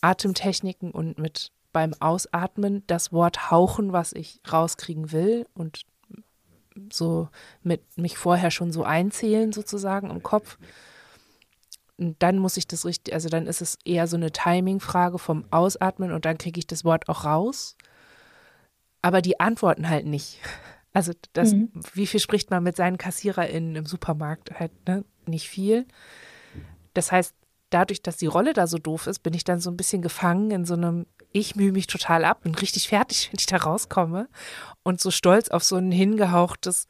[0.00, 5.82] Atemtechniken und mit beim Ausatmen das Wort hauchen, was ich rauskriegen will und
[6.92, 7.28] so
[7.62, 10.58] mit mich vorher schon so einzählen sozusagen im Kopf.
[11.96, 15.44] Und dann muss ich das richtig, also dann ist es eher so eine Timing-Frage vom
[15.50, 17.76] Ausatmen und dann kriege ich das Wort auch raus.
[19.02, 20.38] Aber die antworten halt nicht.
[20.92, 21.70] Also das, mhm.
[21.92, 24.58] wie viel spricht man mit seinen KassiererInnen im Supermarkt?
[24.58, 25.04] Halt, ne?
[25.26, 25.86] Nicht viel.
[26.94, 27.34] Das heißt,
[27.74, 30.50] dadurch, dass die Rolle da so doof ist, bin ich dann so ein bisschen gefangen
[30.52, 34.28] in so einem, ich mühe mich total ab, bin richtig fertig, wenn ich da rauskomme
[34.82, 36.86] und so stolz auf so ein hingehauchtes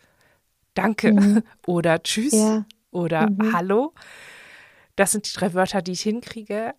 [0.75, 1.43] Danke mhm.
[1.67, 2.67] oder Tschüss ja.
[2.91, 3.53] oder mhm.
[3.55, 3.95] Hallo.
[4.97, 6.75] Das sind die drei Wörter, die ich hinkriege.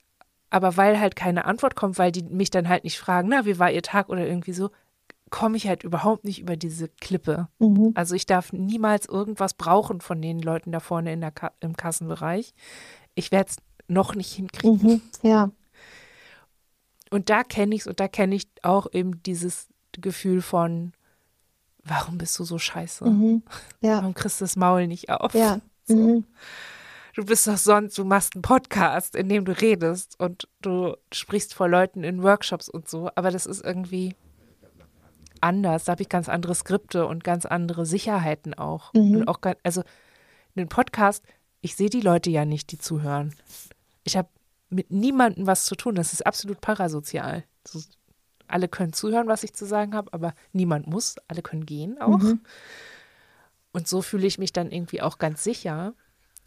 [0.51, 3.59] Aber weil halt keine Antwort kommt, weil die mich dann halt nicht fragen, na, wie
[3.59, 4.69] war ihr Tag oder irgendwie so,
[5.29, 7.49] komme ich halt überhaupt nicht über diese Klippe.
[7.59, 7.91] Mhm.
[7.95, 11.75] Also ich darf niemals irgendwas brauchen von den Leuten da vorne in der Ka im
[11.75, 12.53] Kassenbereich.
[13.15, 14.81] Ich werde es noch nicht hinkriegen.
[14.81, 15.01] Mhm.
[15.21, 15.51] Ja.
[17.11, 20.93] Und da kenne ich es und da kenne ich auch eben dieses Gefühl von,
[21.83, 23.05] warum bist du so scheiße?
[23.05, 23.43] Mhm.
[23.81, 23.97] Ja.
[23.97, 25.33] Warum kriegst du das Maul nicht auf?
[25.33, 25.59] Ja.
[25.87, 25.95] So.
[25.95, 26.25] Mhm.
[27.13, 31.53] Du bist doch sonst, du machst einen Podcast, in dem du redest und du sprichst
[31.53, 34.15] vor Leuten in Workshops und so, aber das ist irgendwie
[35.41, 35.85] anders.
[35.85, 38.93] Da habe ich ganz andere Skripte und ganz andere Sicherheiten auch.
[38.93, 39.17] Mhm.
[39.17, 39.83] Und auch, also
[40.55, 41.23] einen Podcast,
[41.61, 43.35] ich sehe die Leute ja nicht, die zuhören.
[44.05, 44.29] Ich habe
[44.69, 45.95] mit niemandem was zu tun.
[45.95, 47.43] Das ist absolut parasozial.
[47.67, 47.81] So,
[48.47, 51.15] alle können zuhören, was ich zu sagen habe, aber niemand muss.
[51.27, 52.19] Alle können gehen auch.
[52.19, 52.41] Mhm.
[53.73, 55.93] Und so fühle ich mich dann irgendwie auch ganz sicher.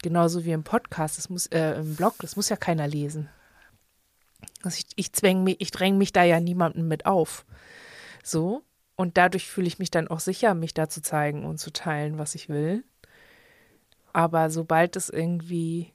[0.01, 3.29] Genauso wie im Podcast, das muss, äh, im Blog, das muss ja keiner lesen.
[4.63, 7.45] Also ich, ich zwänge mich, ich dränge mich da ja niemandem mit auf.
[8.23, 8.63] So.
[8.95, 12.17] Und dadurch fühle ich mich dann auch sicher, mich da zu zeigen und zu teilen,
[12.17, 12.83] was ich will.
[14.11, 15.93] Aber sobald es irgendwie,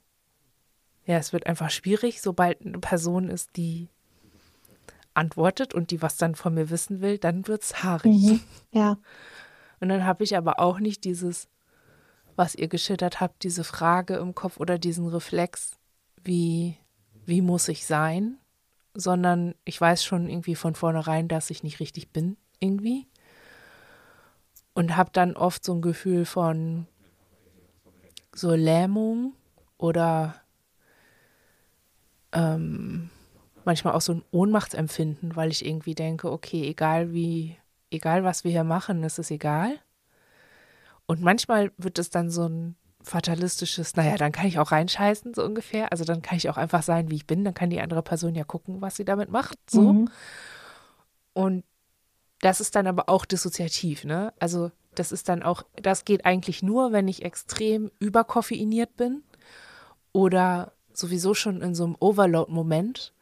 [1.05, 3.89] ja, es wird einfach schwierig, sobald eine Person ist, die
[5.13, 8.11] antwortet und die was dann von mir wissen will, dann wird es haarig.
[8.11, 8.39] Mhm,
[8.71, 8.97] ja.
[9.79, 11.47] Und dann habe ich aber auch nicht dieses,
[12.35, 15.77] was ihr geschildert habt, diese Frage im Kopf oder diesen Reflex,
[16.23, 16.77] wie,
[17.25, 18.37] wie muss ich sein,
[18.93, 23.07] sondern ich weiß schon irgendwie von vornherein, dass ich nicht richtig bin irgendwie.
[24.73, 26.87] Und habe dann oft so ein Gefühl von
[28.33, 29.33] so Lähmung
[29.77, 30.41] oder
[32.35, 33.09] ähm,
[33.63, 37.57] manchmal auch so ein Ohnmachtsempfinden, weil ich irgendwie denke, okay, egal wie,
[37.89, 39.79] egal was wir hier machen, ist es egal.
[41.07, 45.43] Und manchmal wird es dann so ein fatalistisches, naja, dann kann ich auch reinscheißen, so
[45.43, 45.91] ungefähr.
[45.91, 47.43] Also dann kann ich auch einfach sein, wie ich bin.
[47.43, 49.57] Dann kann die andere Person ja gucken, was sie damit macht.
[49.69, 49.93] So.
[49.93, 50.09] Mhm.
[51.33, 51.63] Und
[52.41, 54.33] das ist dann aber auch dissoziativ, ne?
[54.39, 59.23] Also das ist dann auch, das geht eigentlich nur, wenn ich extrem überkoffeiniert bin
[60.11, 63.13] oder sowieso schon in so einem Overload-Moment,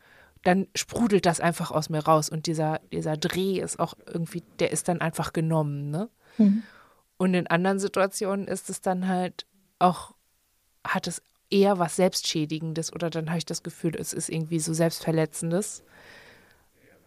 [0.43, 4.71] dann sprudelt das einfach aus mir raus und dieser, dieser Dreh ist auch irgendwie, der
[4.71, 6.09] ist dann einfach genommen, ne?
[6.37, 6.63] Mhm.
[7.17, 9.45] Und in anderen Situationen ist es dann halt
[9.79, 10.13] auch,
[10.85, 14.73] hat es eher was Selbstschädigendes oder dann habe ich das Gefühl, es ist irgendwie so
[14.73, 15.83] Selbstverletzendes,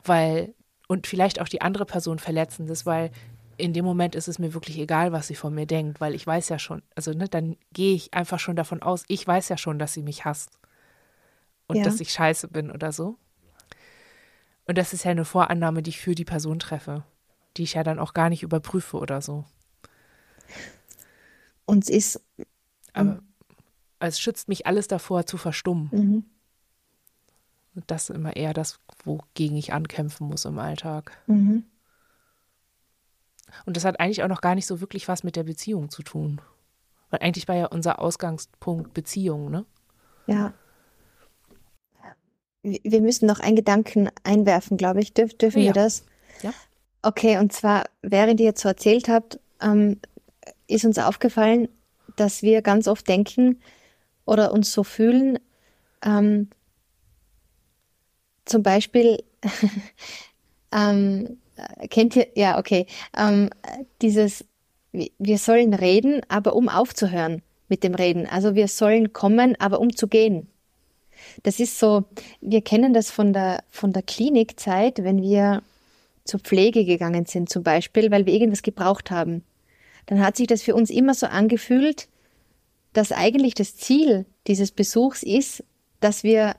[0.05, 0.55] weil
[0.89, 3.11] und vielleicht auch die andere Person Verletzendes, weil
[3.57, 6.27] in dem Moment ist es mir wirklich egal, was sie von mir denkt, weil ich
[6.27, 9.57] weiß ja schon, also ne, dann gehe ich einfach schon davon aus, ich weiß ja
[9.57, 10.59] schon, dass sie mich hasst
[11.67, 11.85] und ja.
[11.85, 13.17] dass ich scheiße bin oder so.
[14.67, 17.05] Und das ist ja eine Vorannahme, die ich für die Person treffe,
[17.57, 19.45] die ich ja dann auch gar nicht überprüfe oder so.
[21.65, 22.21] Und es ist.
[22.93, 23.21] Aber
[23.99, 25.89] es schützt mich alles davor zu verstummen.
[25.93, 26.25] Mhm.
[27.75, 31.13] Und das ist immer eher das, wogegen ich ankämpfen muss im Alltag.
[31.27, 31.65] Mhm.
[33.65, 36.03] Und das hat eigentlich auch noch gar nicht so wirklich was mit der Beziehung zu
[36.03, 36.41] tun.
[37.11, 39.65] Weil eigentlich war ja unser Ausgangspunkt Beziehung, ne?
[40.27, 40.53] Ja.
[42.63, 45.15] Wir müssen noch einen Gedanken einwerfen, glaube ich.
[45.15, 45.67] Dürf, dürfen ja.
[45.67, 46.05] wir das?
[46.43, 46.53] Ja.
[47.03, 50.01] Okay, und zwar, während ihr jetzt so erzählt habt, ähm,
[50.67, 51.69] ist uns aufgefallen,
[52.17, 53.61] dass wir ganz oft denken
[54.25, 55.39] oder uns so fühlen,
[56.03, 56.51] ähm,
[58.45, 59.23] zum Beispiel,
[60.73, 61.39] ähm,
[61.91, 63.51] kennt ihr, ja, okay, ähm,
[64.03, 64.45] dieses,
[64.93, 68.27] wir sollen reden, aber um aufzuhören mit dem Reden.
[68.27, 70.49] Also wir sollen kommen, aber um zu gehen.
[71.43, 72.05] Das ist so,
[72.41, 75.63] wir kennen das von der, von der Klinikzeit, wenn wir
[76.25, 79.45] zur Pflege gegangen sind zum Beispiel, weil wir irgendwas gebraucht haben.
[80.07, 82.09] Dann hat sich das für uns immer so angefühlt,
[82.93, 85.65] dass eigentlich das Ziel dieses Besuchs ist,
[86.01, 86.57] dass wir,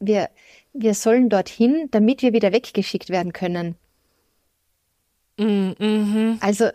[0.00, 0.28] wir,
[0.72, 3.76] wir sollen dorthin, damit wir wieder weggeschickt werden können.
[5.38, 6.38] Mhm.
[6.40, 6.68] Also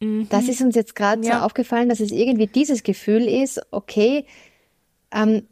[0.00, 0.28] Mhm.
[0.28, 1.38] das ist uns jetzt gerade Ja.
[1.38, 4.26] so aufgefallen, dass es irgendwie dieses Gefühl ist, okay,
[5.12, 5.46] ähm,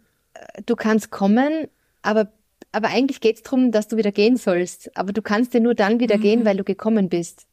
[0.66, 1.68] du kannst kommen,
[2.02, 2.32] aber,
[2.72, 4.96] aber eigentlich geht es darum, dass du wieder gehen sollst.
[4.96, 7.46] Aber du kannst ja nur dann wieder gehen, weil du gekommen bist.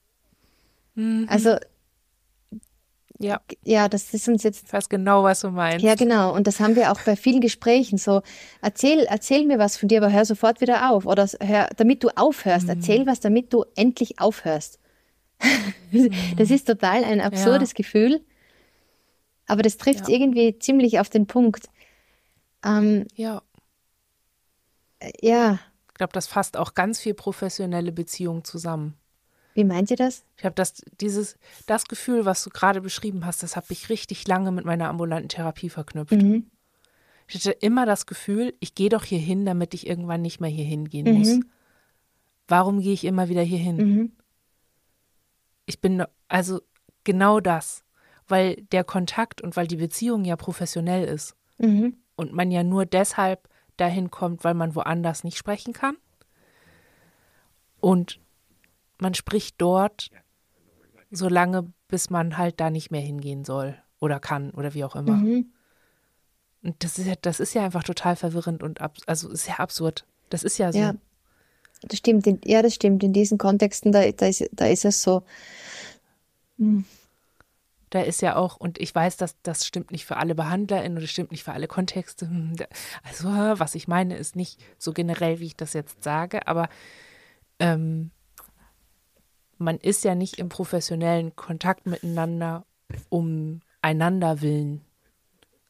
[0.95, 1.27] Mhm.
[1.29, 1.57] Also
[3.19, 5.83] ja, ja, das ist uns jetzt ich weiß genau, was du meinst.
[5.83, 6.33] Ja, genau.
[6.35, 8.21] Und das haben wir auch bei vielen Gesprächen so.
[8.61, 11.05] Erzähl, erzähl mir was von dir, aber hör sofort wieder auf.
[11.07, 12.69] Oder hör, damit du aufhörst.
[12.69, 14.79] Erzähl was, damit du endlich aufhörst.
[16.37, 18.21] Das ist total ein absurdes Gefühl.
[19.45, 20.15] Aber das trifft Ja.
[20.15, 21.69] irgendwie ziemlich auf den Punkt.
[22.65, 23.41] Ähm, ja.
[25.21, 28.95] ja, Ich glaube, das fasst auch ganz viel professionelle Beziehungen zusammen.
[29.53, 30.23] wie meint ihr das?
[30.37, 34.27] Ich habe das, dieses, das Gefühl, was du gerade beschrieben hast, das habe ich richtig
[34.27, 36.11] lange mit meiner ambulanten Therapie verknüpft.
[36.13, 36.45] Mhm.
[37.27, 40.49] Ich hatte immer das Gefühl, ich gehe doch hier hin, damit ich irgendwann nicht mehr
[40.49, 41.27] hier hingehen muss.
[41.29, 41.45] Mhm.
[42.47, 43.75] Warum gehe ich immer wieder hier hin?
[43.77, 44.11] Mhm.
[45.67, 46.61] Ich bin, also
[47.03, 47.83] genau das,
[48.27, 51.97] weil der Kontakt und weil die Beziehung ja professionell ist Mhm.
[52.15, 55.97] und man ja nur deshalb dahin kommt, weil man woanders nicht sprechen kann.
[57.79, 58.19] Und
[58.97, 60.09] man spricht dort
[61.11, 64.95] so lange, bis man halt da nicht mehr hingehen soll oder kann oder wie auch
[64.95, 65.17] immer.
[65.17, 65.53] Mhm.
[66.63, 69.55] Und das ist ja, das ist ja einfach total verwirrend und abs also ist ja
[69.59, 70.05] absurd.
[70.29, 70.79] Das ist ja so.
[70.79, 70.95] Ja.
[71.83, 72.27] Das stimmt.
[72.27, 73.03] In, ja, das stimmt.
[73.03, 75.23] In diesen Kontexten, da, da, ist, da ist es so.
[77.89, 81.07] Da ist ja auch, und ich weiß, dass das stimmt nicht für alle BehandlerInnen oder
[81.07, 82.27] stimmt nicht für alle Kontexte.
[82.27, 82.55] Hm,
[83.03, 86.67] Also, was ich meine, ist nicht so generell, wie ich das jetzt sage, aber
[87.59, 88.11] ähm,
[89.57, 92.65] man ist ja nicht im professionellen Kontakt miteinander
[93.09, 94.81] um einander willen,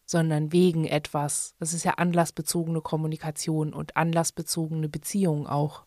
[0.05, 1.55] sondern wegen etwas.
[1.59, 5.85] Das ist ja anlassbezogene Kommunikation und anlassbezogene Beziehung auch.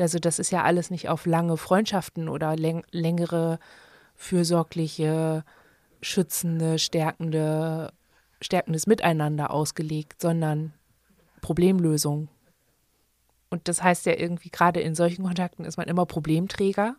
[0.00, 3.58] Also das ist ja alles nicht auf lange Freundschaften oder läng längere
[4.16, 5.44] fürsorgliche,
[6.02, 7.92] schützende, stärkende,
[8.40, 10.72] stärkendes Miteinander ausgelegt, sondern
[11.40, 12.28] Problemlösung.
[13.50, 16.96] Und das heißt ja irgendwie, gerade in solchen Kontakten ist man immer Problemträger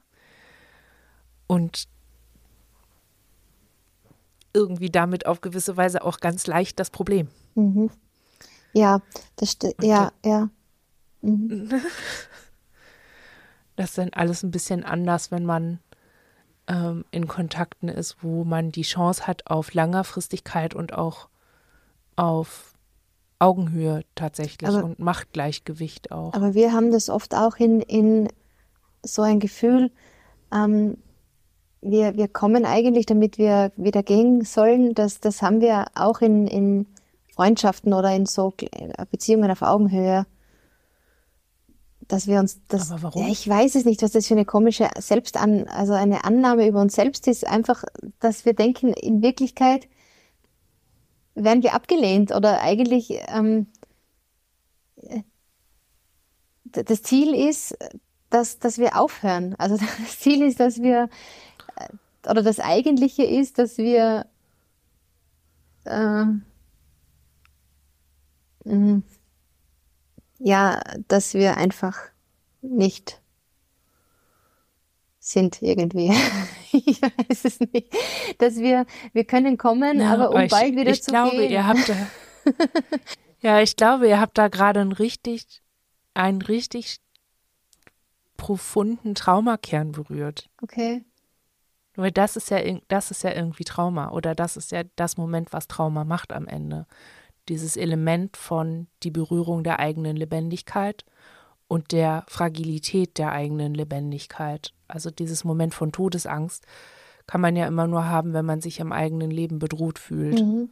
[1.47, 1.87] und
[4.53, 7.29] irgendwie damit auf gewisse Weise auch ganz leicht das Problem.
[7.55, 7.89] Mhm.
[8.73, 9.01] Ja,
[9.37, 9.81] das stimmt.
[9.81, 10.49] Ja, ja.
[13.75, 15.79] Das ist dann alles ein bisschen anders, wenn man
[16.67, 21.27] ähm, in Kontakten ist, wo man die Chance hat auf Langerfristigkeit und auch
[22.15, 22.73] auf
[23.39, 26.33] Augenhöhe tatsächlich Aber- und Machtgleichgewicht auch.
[26.33, 28.29] Aber wir haben das oft auch in, in
[29.03, 29.91] so ein Gefühl,
[30.53, 30.97] ähm,
[31.81, 34.93] wir, wir kommen eigentlich, damit wir wieder gehen sollen.
[34.93, 36.85] Das, das haben wir auch in, in
[37.33, 38.53] Freundschaften oder in so
[39.09, 40.27] Beziehungen auf Augenhöhe.
[42.11, 43.23] Dass wir uns das, Aber warum?
[43.23, 46.81] Ja, ich weiß es nicht, was das für eine komische Selbstan, also eine Annahme über
[46.81, 47.47] uns selbst ist.
[47.47, 47.85] Einfach,
[48.19, 49.87] dass wir denken, in Wirklichkeit
[51.35, 53.67] werden wir abgelehnt oder eigentlich ähm,
[56.65, 57.77] das Ziel ist,
[58.29, 59.55] dass, dass wir aufhören.
[59.57, 61.07] Also das Ziel ist, dass wir,
[61.77, 64.25] äh, oder das Eigentliche ist, dass wir
[65.85, 66.25] äh,
[68.65, 69.03] mm,
[70.43, 71.97] ja, dass wir einfach
[72.61, 73.21] nicht
[75.19, 76.11] sind irgendwie.
[76.73, 77.93] Ich weiß es nicht.
[78.37, 81.51] Dass wir, wir können kommen, Ja, aber um ich, bald wieder ich zu glaube, gehen.
[81.51, 81.91] ihr habt
[83.41, 85.61] ja, ich glaube, ihr habt da gerade einen richtig,
[86.13, 87.01] einen richtig
[88.37, 90.49] profunden Traumakern berührt.
[90.61, 91.03] Okay.
[91.95, 95.51] Weil das ist ja, das ist ja irgendwie Trauma oder das ist ja das Moment,
[95.51, 96.87] was Trauma macht am Ende.
[97.51, 101.05] Dieses Element von die Berührung der eigenen Lebendigkeit
[101.67, 104.73] und der Fragilität der eigenen Lebendigkeit.
[104.87, 106.65] Also dieses Moment von Todesangst
[107.27, 110.41] kann man ja immer nur haben, wenn man sich im eigenen Leben bedroht fühlt.
[110.41, 110.69] Mhm.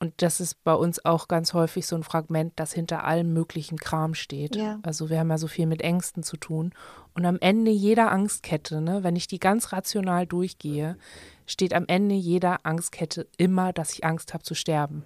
[0.00, 3.78] Und das ist bei uns auch ganz häufig so ein Fragment, das hinter allem möglichen
[3.78, 4.56] Kram steht.
[4.56, 4.80] Ja.
[4.82, 6.72] Also wir haben ja so viel mit Ängsten zu tun.
[7.14, 10.98] Und am Ende jeder Angstkette, ne, wenn ich die ganz rational durchgehe,
[11.46, 15.04] steht am Ende jeder Angstkette immer, dass ich Angst habe zu sterben.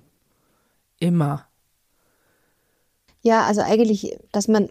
[1.01, 1.47] Immer.
[3.23, 4.69] Ja, also eigentlich, dass man,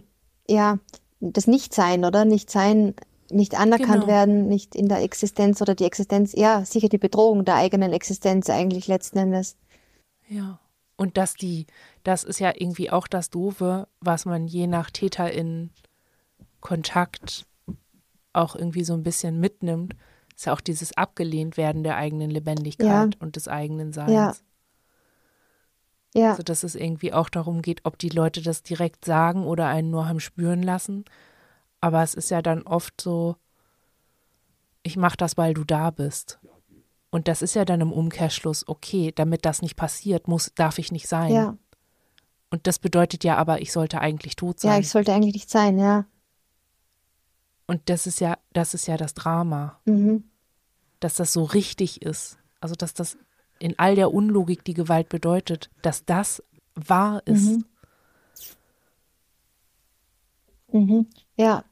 [0.48, 0.80] ja,
[1.20, 2.26] das Nichtsein, oder?
[2.26, 2.96] Nichtsein,
[3.30, 4.08] nicht anerkannt Genau.
[4.08, 8.50] werden, nicht in der Existenz oder die Existenz, ja, sicher die Bedrohung der eigenen Existenz
[8.50, 9.58] eigentlich letzten Endes.
[10.28, 10.60] Ja.
[10.96, 11.68] Und dass die,
[12.04, 15.70] das ist ja irgendwie auch das Doofe, was man je nach Täter in
[16.60, 17.46] Kontakt
[18.34, 19.96] auch irgendwie so ein bisschen mitnimmt,
[20.36, 23.20] ist ja auch dieses abgelehnt werden der eigenen Lebendigkeit ja.
[23.20, 24.12] und des eigenen Seins.
[24.12, 24.34] Ja.
[26.18, 26.32] Ja.
[26.32, 29.92] Also, dass es irgendwie auch darum geht, ob die Leute das direkt sagen oder einen
[29.92, 31.06] nur haben spüren lassen.
[31.80, 33.36] Aber es ist ja dann oft so,
[34.82, 36.40] ich mache das, weil du da bist.
[37.10, 40.92] Und das ist ja dann im Umkehrschluss, okay, damit das nicht passiert, muss, darf ich
[40.92, 41.32] nicht sein.
[41.32, 41.58] Ja.
[42.50, 44.72] Und das bedeutet ja aber, ich sollte eigentlich tot sein.
[44.72, 46.06] Ja, ich sollte eigentlich nicht sein, ja.
[47.68, 49.80] Und das ist ja, das ist ja das Drama.
[49.86, 50.24] Mhm.
[51.00, 52.40] Dass das so richtig ist.
[52.60, 53.18] Also, dass das
[53.60, 56.44] in all der Unlogik, die Gewalt bedeutet, dass das
[56.76, 57.58] wahr ist.
[57.58, 57.66] Mhm.
[60.72, 61.08] Mhm.
[61.36, 61.64] Ja.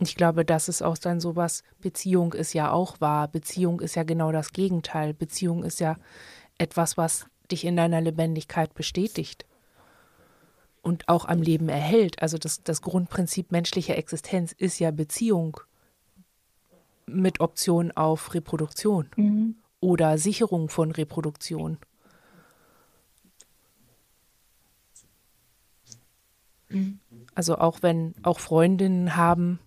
[0.00, 3.28] Ich glaube, das ist auch dann sowas, Beziehung ist ja auch wahr.
[3.28, 5.14] Beziehung ist ja genau das Gegenteil.
[5.14, 5.96] Beziehung ist ja
[6.58, 9.46] etwas, was dich in deiner Lebendigkeit bestätigt
[10.80, 12.20] und auch am Leben erhält.
[12.20, 15.60] Also das, das Grundprinzip menschlicher Existenz ist ja Beziehung
[17.06, 19.56] mit Option auf Reproduktion mhm.
[19.80, 21.78] oder Sicherung von Reproduktion.
[26.68, 27.00] Mhm.
[27.34, 29.58] Also auch wenn auch Freundinnen haben,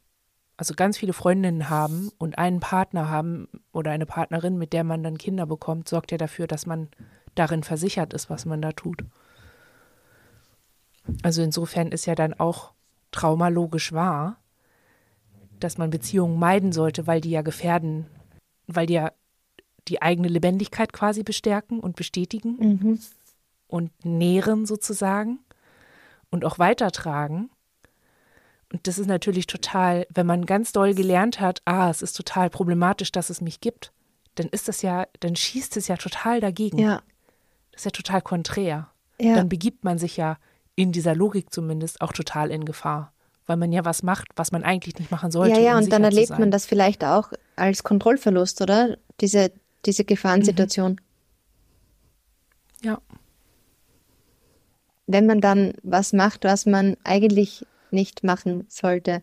[0.57, 5.03] also ganz viele Freundinnen haben und einen Partner haben oder eine Partnerin, mit der man
[5.03, 6.89] dann Kinder bekommt, sorgt ja dafür, dass man
[7.35, 9.03] darin versichert ist, was man da tut.
[11.21, 12.73] Also insofern ist ja dann auch
[13.11, 14.37] traumalogisch wahr,
[15.59, 18.07] dass man Beziehungen meiden sollte, weil die ja gefährden,
[18.67, 19.11] weil die ja
[19.87, 22.99] die eigene Lebendigkeit quasi bestärken und bestätigen mhm.
[23.67, 25.39] und nähren sozusagen
[26.31, 27.49] und auch weitertragen.
[28.71, 32.49] Und das ist natürlich total, wenn man ganz doll gelernt hat, ah, es ist total
[32.49, 33.93] problematisch, dass es mich gibt,
[34.35, 36.79] dann ist das ja, dann schießt es ja total dagegen.
[36.79, 37.01] Ja.
[37.71, 38.89] Das ist ja total konträr.
[39.19, 39.35] Ja.
[39.35, 40.37] Dann begibt man sich ja
[40.75, 43.13] in dieser Logik zumindest auch total in Gefahr,
[43.47, 45.59] weil man ja was macht, was man eigentlich nicht machen sollte.
[45.59, 48.97] Ja, ja, um und dann erlebt man das vielleicht auch als Kontrollverlust, oder?
[49.21, 49.51] Diese,
[49.85, 50.93] diese Gefahrensituation.
[50.93, 50.97] Mhm.
[52.87, 53.01] Ja.
[55.07, 59.21] Wenn man dann was macht, was man eigentlich nicht machen sollte.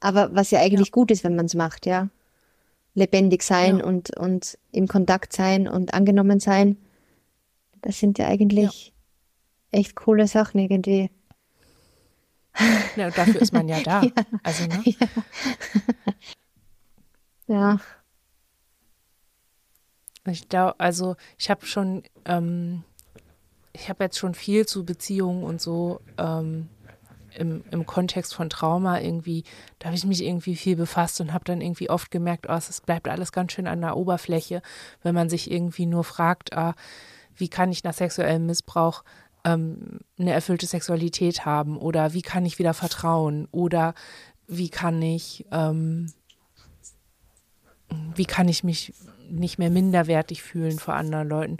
[0.00, 0.92] Aber was ja eigentlich ja.
[0.92, 2.08] gut ist, wenn man es macht, ja.
[2.94, 3.84] Lebendig sein ja.
[3.84, 6.76] und, und im Kontakt sein und angenommen sein.
[7.82, 8.92] Das sind ja eigentlich
[9.70, 11.10] echt coole Sachen irgendwie.
[12.96, 14.02] Ja, und dafür ist man ja da.
[14.02, 14.10] ja.
[14.42, 14.82] Also, ne?
[14.84, 15.06] ja.
[17.46, 17.80] ja.
[20.26, 22.84] Ich glaube, also ich habe schon, ähm,
[23.72, 26.68] ich habe jetzt schon viel zu Beziehungen und so ähm,
[27.34, 29.44] im, im Kontext von Trauma irgendwie,
[29.78, 32.80] da habe ich mich irgendwie viel befasst und habe dann irgendwie oft gemerkt, oh, es
[32.80, 34.62] bleibt alles ganz schön an der Oberfläche,
[35.02, 36.74] wenn man sich irgendwie nur fragt, ah,
[37.36, 39.04] wie kann ich nach sexuellem Missbrauch
[39.44, 43.94] ähm, eine erfüllte Sexualität haben oder wie kann ich wieder vertrauen oder
[44.46, 46.12] wie kann ich, ähm,
[48.14, 48.94] wie kann ich mich
[49.30, 51.56] nicht mehr minderwertig fühlen vor anderen Leuten.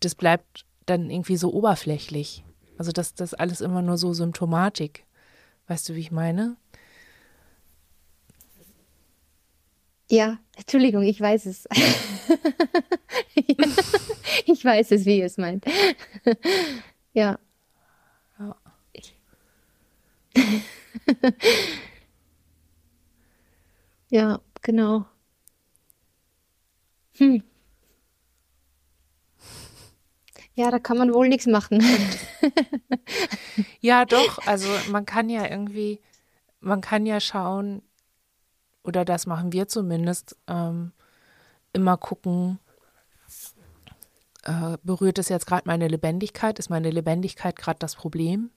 [0.00, 2.44] Das bleibt dann irgendwie so oberflächlich.
[2.76, 5.04] Also das, das alles immer nur so Symptomatik.
[5.68, 6.56] Weißt du, wie ich meine?
[10.10, 11.66] Ja, Entschuldigung, ich weiß es.
[14.46, 15.64] ich weiß es, wie ihr es meint.
[17.12, 17.38] ja.
[18.38, 18.56] ja.
[24.10, 25.06] ja, genau.
[27.16, 27.42] Hm.
[30.56, 31.82] Ja, da kann man wohl nichts machen.
[33.80, 34.38] ja, doch.
[34.46, 36.00] Also man kann ja irgendwie,
[36.60, 37.82] man kann ja schauen,
[38.84, 40.92] oder das machen wir zumindest, ähm,
[41.72, 42.60] immer gucken,
[44.44, 46.58] äh, berührt es jetzt gerade meine Lebendigkeit?
[46.58, 48.50] Ist meine Lebendigkeit gerade das Problem?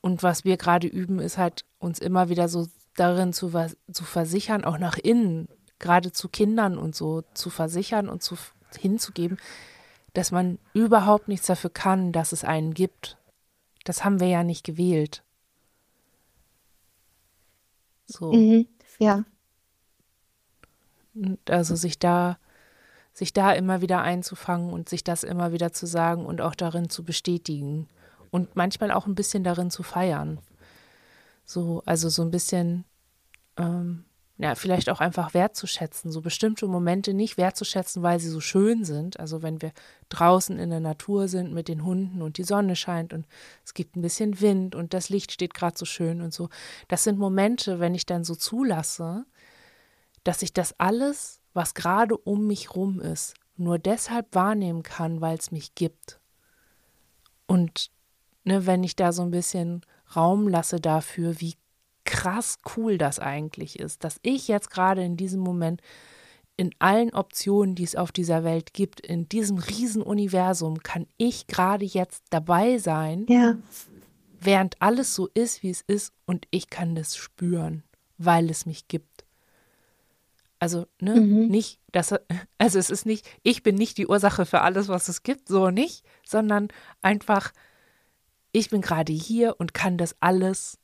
[0.00, 2.66] Und was wir gerade üben, ist halt uns immer wieder so
[2.96, 3.50] darin zu,
[3.92, 8.36] zu versichern, auch nach innen, gerade zu Kindern und so zu versichern und zu,
[8.76, 9.38] hinzugeben,
[10.14, 13.16] dass man überhaupt nichts dafür kann, dass es einen gibt.
[13.84, 15.22] Das haben wir ja nicht gewählt.
[18.06, 18.32] So.
[18.32, 18.66] Mhm,
[18.98, 19.24] ja.
[21.48, 22.38] Also sich da
[23.18, 26.88] sich da immer wieder einzufangen und sich das immer wieder zu sagen und auch darin
[26.88, 27.88] zu bestätigen
[28.30, 30.38] und manchmal auch ein bisschen darin zu feiern.
[31.44, 32.84] So, also so ein bisschen,
[33.56, 34.04] ähm,
[34.38, 39.18] ja, vielleicht auch einfach wertzuschätzen, so bestimmte Momente nicht wertzuschätzen, weil sie so schön sind.
[39.18, 39.72] Also wenn wir
[40.08, 43.26] draußen in der Natur sind mit den Hunden und die Sonne scheint und
[43.64, 46.48] es gibt ein bisschen Wind und das Licht steht gerade so schön und so.
[46.86, 49.26] Das sind Momente, wenn ich dann so zulasse,
[50.22, 55.36] dass ich das alles was gerade um mich rum ist, nur deshalb wahrnehmen kann, weil
[55.36, 56.20] es mich gibt.
[57.48, 57.90] Und
[58.44, 59.80] ne, wenn ich da so ein bisschen
[60.14, 61.56] Raum lasse dafür, wie
[62.08, 65.82] krass cool das eigentlich ist, dass ich jetzt gerade in diesem Moment
[66.56, 71.84] in allen Optionen, die es auf dieser Welt gibt, in diesem Riesenuniversum, kann ich gerade
[71.84, 73.56] jetzt dabei sein, ja.
[74.40, 77.84] während alles so ist, wie es ist, und ich kann das spüren,
[78.16, 79.24] weil es mich gibt.
[80.58, 81.46] Also, ne, mhm.
[81.48, 82.12] nicht, dass,
[82.58, 85.70] also es ist nicht, ich bin nicht die Ursache für alles, was es gibt, so
[85.70, 86.68] nicht, sondern
[87.02, 87.52] einfach,
[88.50, 90.78] ich bin gerade hier und kann das alles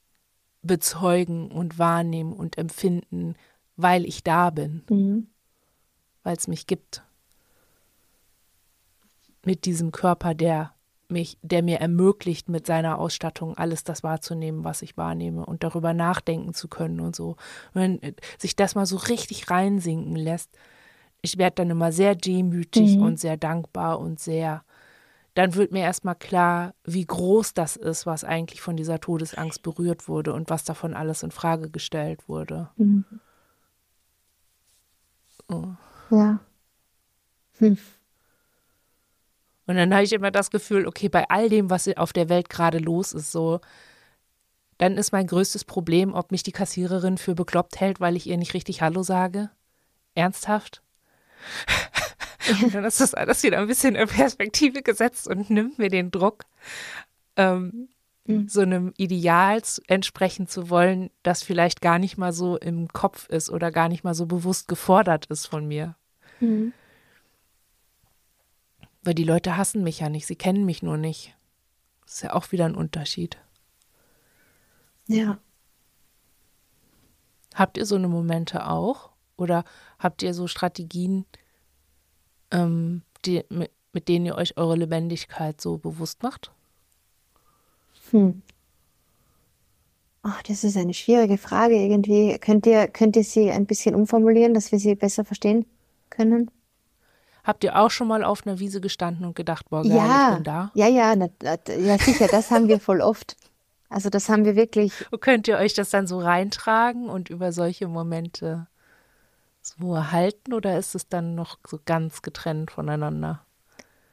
[0.65, 3.37] bezeugen und wahrnehmen und empfinden,
[3.77, 5.29] weil ich da bin, mhm.
[6.23, 7.03] weil es mich gibt.
[9.45, 10.75] Mit diesem Körper, der
[11.09, 15.93] mich, der mir ermöglicht, mit seiner Ausstattung alles das wahrzunehmen, was ich wahrnehme und darüber
[15.93, 17.37] nachdenken zu können und so.
[17.75, 20.51] Und wenn äh, sich das mal so richtig reinsinken lässt,
[21.21, 23.03] ich werde dann immer sehr demütig mhm.
[23.03, 24.65] und sehr dankbar und sehr
[25.35, 30.09] dann wird mir erstmal klar, wie groß das ist, was eigentlich von dieser Todesangst berührt
[30.09, 32.71] wurde und was davon alles in Frage gestellt wurde.
[32.77, 33.05] Mhm.
[35.49, 35.75] Oh.
[36.11, 36.39] Ja.
[37.59, 37.77] Hm.
[39.67, 42.49] Und dann habe ich immer das Gefühl, okay, bei all dem, was auf der Welt
[42.49, 43.61] gerade los ist, so,
[44.79, 48.37] dann ist mein größtes Problem, ob mich die Kassiererin für bekloppt hält, weil ich ihr
[48.37, 49.51] nicht richtig Hallo sage.
[50.15, 50.83] Ernsthaft?
[52.63, 56.11] Und dann ist das alles wieder ein bisschen in Perspektive gesetzt und nimmt mir den
[56.11, 56.45] Druck,
[57.37, 57.89] ähm,
[58.27, 58.49] mhm.
[58.49, 63.51] so einem Ideal entsprechen zu wollen, das vielleicht gar nicht mal so im Kopf ist
[63.51, 65.97] oder gar nicht mal so bewusst gefordert ist von mir.
[66.41, 66.73] Mhm.
[69.03, 71.37] Weil die Leute hassen mich ja nicht, sie kennen mich nur nicht.
[72.05, 73.39] Das ist ja auch wieder ein Unterschied.
[75.07, 75.39] Ja.
[77.55, 79.11] Habt ihr so eine Momente auch?
[79.37, 79.65] Oder
[79.99, 81.27] habt ihr so Strategien,
[82.55, 86.51] ähm, die, mit, mit denen ihr euch eure Lebendigkeit so bewusst macht?
[88.11, 88.43] Hm.
[90.25, 92.39] Oh, das ist eine schwierige Frage irgendwie.
[92.39, 95.67] Könnt ihr, könnt ihr sie ein bisschen umformulieren, dass wir sie besser verstehen
[96.09, 96.51] können?
[97.45, 100.35] Habt ihr auch schon mal auf einer Wiese gestanden und gedacht, boah, geil, ja, ich
[100.37, 100.71] bin da?
[100.75, 103.37] Ja, ja, na, ja, sicher, das haben wir voll oft.
[103.91, 104.93] Also das haben wir wirklich.
[105.13, 108.67] Und könnt ihr euch das dann so reintragen und über solche Momente
[109.65, 113.45] so erhalten oder ist es dann noch so ganz getrennt voneinander?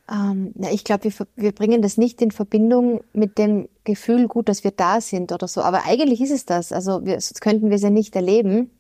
[0.10, 4.50] Ähm, na, ich glaube, wir, wir bringen das nicht in Verbindung mit dem Gefühl, gut,
[4.50, 5.62] dass wir da sind oder so.
[5.62, 6.72] Aber eigentlich ist es das.
[6.72, 8.72] Also wir, sonst könnten wir es ja nicht erleben.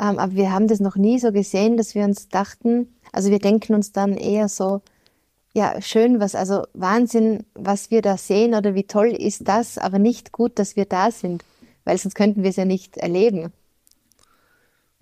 [0.00, 3.38] Ähm, aber wir haben das noch nie so gesehen, dass wir uns dachten, also wir
[3.38, 4.80] denken uns dann eher so,
[5.52, 9.98] ja, schön, was, also Wahnsinn, was wir da sehen oder wie toll ist das, aber
[9.98, 11.44] nicht gut, dass wir da sind,
[11.84, 13.52] weil sonst könnten wir es ja nicht erleben.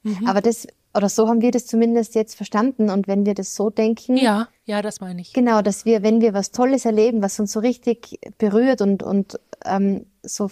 [0.09, 0.27] Mhm.
[0.27, 2.91] Aber das, oder so haben wir das zumindest jetzt verstanden.
[2.91, 4.17] Und wenn wir das so denken.
[4.17, 5.33] Ja, ja, das meine ich.
[5.33, 9.39] Genau, dass wir, wenn wir was Tolles erleben, was uns so richtig berührt und, und
[9.65, 10.51] ähm, so,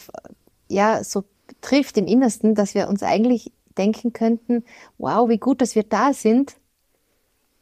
[0.69, 1.25] ja, so
[1.61, 4.65] trifft im Innersten, dass wir uns eigentlich denken könnten,
[4.99, 6.57] wow, wie gut, dass wir da sind,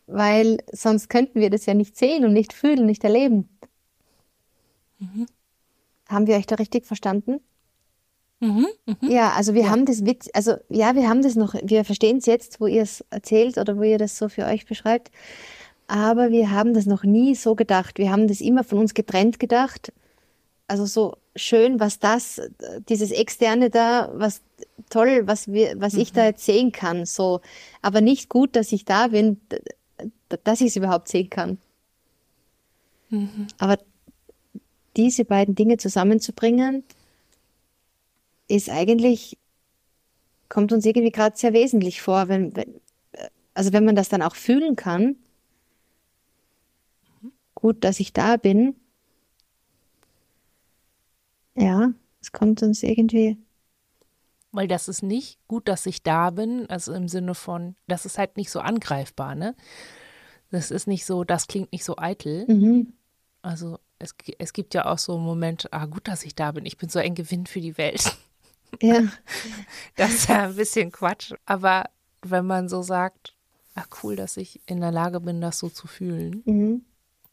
[0.07, 3.49] weil sonst könnten wir das ja nicht sehen und nicht fühlen, nicht erleben.
[4.99, 5.27] Mhm.
[6.09, 7.41] Haben wir euch da richtig verstanden?
[8.45, 9.11] Mhm, mh.
[9.11, 9.71] Ja, also wir ja.
[9.71, 12.83] haben das Witz, also ja, wir haben das noch, wir verstehen es jetzt, wo ihr
[12.83, 15.11] es erzählt oder wo ihr das so für euch beschreibt.
[15.87, 17.99] Aber wir haben das noch nie so gedacht.
[17.99, 19.93] Wir haben das immer von uns getrennt gedacht.
[20.67, 22.41] Also so schön, was das,
[22.89, 24.43] dieses Externe da, was
[24.91, 26.01] toll, was wir, was mhm.
[26.01, 26.27] ich da mhm.
[26.29, 27.07] jetzt sehen kann.
[27.07, 27.41] So,
[27.83, 29.41] aber nicht gut, dass ich da bin,
[30.45, 31.59] dass ich es überhaupt sehen kann.
[33.11, 33.47] Mhm.
[33.59, 33.79] Aber
[34.97, 36.85] diese beiden Dinge zusammenzubringen,
[38.49, 39.39] ist eigentlich,
[40.49, 42.81] kommt uns irgendwie gerade sehr wesentlich vor, wenn, wenn,
[43.55, 45.17] also wenn man das dann auch fühlen kann,
[47.55, 48.77] gut, dass ich da bin.
[51.55, 53.39] Ja, es kommt uns irgendwie.
[54.53, 58.19] Weil das ist nicht gut, dass ich da bin, also im Sinne von, das ist
[58.19, 59.55] halt nicht so angreifbar, ne?
[60.51, 62.45] Das ist nicht so, das klingt nicht so eitel.
[62.47, 62.93] Mhm.
[63.43, 66.77] Also es, es gibt ja auch so Momente, ah, gut, dass ich da bin, ich
[66.77, 68.17] bin so ein Gewinn für die Welt.
[68.83, 69.03] Ja.
[69.97, 71.33] Das ist ja ein bisschen Quatsch.
[71.47, 71.85] Aber
[72.23, 73.37] wenn man so sagt,
[73.75, 76.43] ach cool, dass ich in der Lage bin, das so zu fühlen.
[76.45, 76.85] Mhm.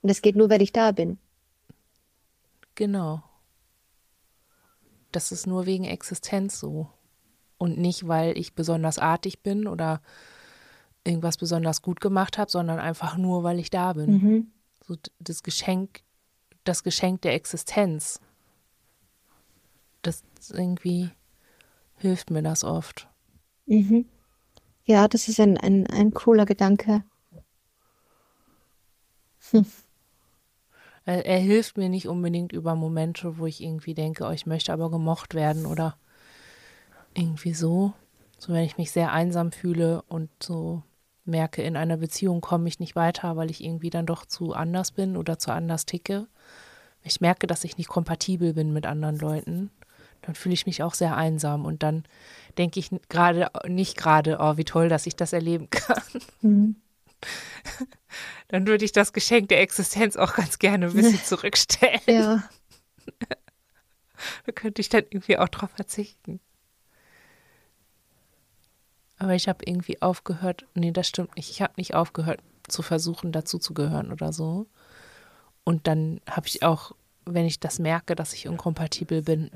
[0.01, 1.17] Und das geht nur, weil ich da bin.
[2.75, 3.23] Genau.
[5.11, 6.89] Das ist nur wegen Existenz so.
[7.57, 10.01] Und nicht, weil ich besonders artig bin oder
[11.03, 14.11] irgendwas besonders gut gemacht habe, sondern einfach nur, weil ich da bin.
[14.11, 14.51] Mhm.
[14.85, 16.01] So das Geschenk,
[16.63, 18.19] das Geschenk der Existenz.
[20.01, 21.11] Das ist irgendwie
[22.01, 23.07] hilft mir das oft.
[23.65, 24.05] Mhm.
[24.83, 27.03] Ja, das ist ein, ein, ein cooler Gedanke.
[29.51, 29.65] Hm.
[31.05, 34.71] Er, er, hilft mir nicht unbedingt über Momente, wo ich irgendwie denke, oh, ich möchte
[34.71, 35.97] aber gemocht werden oder
[37.13, 37.93] irgendwie so.
[38.37, 40.83] So, wenn ich mich sehr einsam fühle und so
[41.25, 44.91] merke, in einer Beziehung komme ich nicht weiter, weil ich irgendwie dann doch zu anders
[44.91, 46.27] bin oder zu anders ticke.
[47.03, 49.71] Ich merke, dass ich nicht kompatibel bin mit anderen Leuten.
[50.22, 52.03] Dann fühle ich mich auch sehr einsam und dann
[52.57, 56.03] denke ich gerade nicht gerade, oh, wie toll, dass ich das erleben kann.
[56.41, 56.76] Mhm.
[58.47, 62.01] Dann würde ich das Geschenk der Existenz auch ganz gerne ein bisschen zurückstellen.
[62.07, 62.43] Ja.
[64.45, 66.39] da könnte ich dann irgendwie auch drauf verzichten.
[69.17, 71.51] Aber ich habe irgendwie aufgehört, nee, das stimmt nicht.
[71.51, 74.65] Ich habe nicht aufgehört zu versuchen, dazu zu gehören oder so.
[75.63, 76.93] Und dann habe ich auch,
[77.26, 79.51] wenn ich das merke, dass ich inkompatibel bin,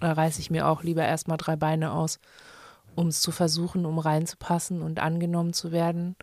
[0.00, 2.18] da reiße ich mir auch lieber erstmal drei Beine aus,
[2.94, 6.16] um es zu versuchen, um reinzupassen und angenommen zu werden,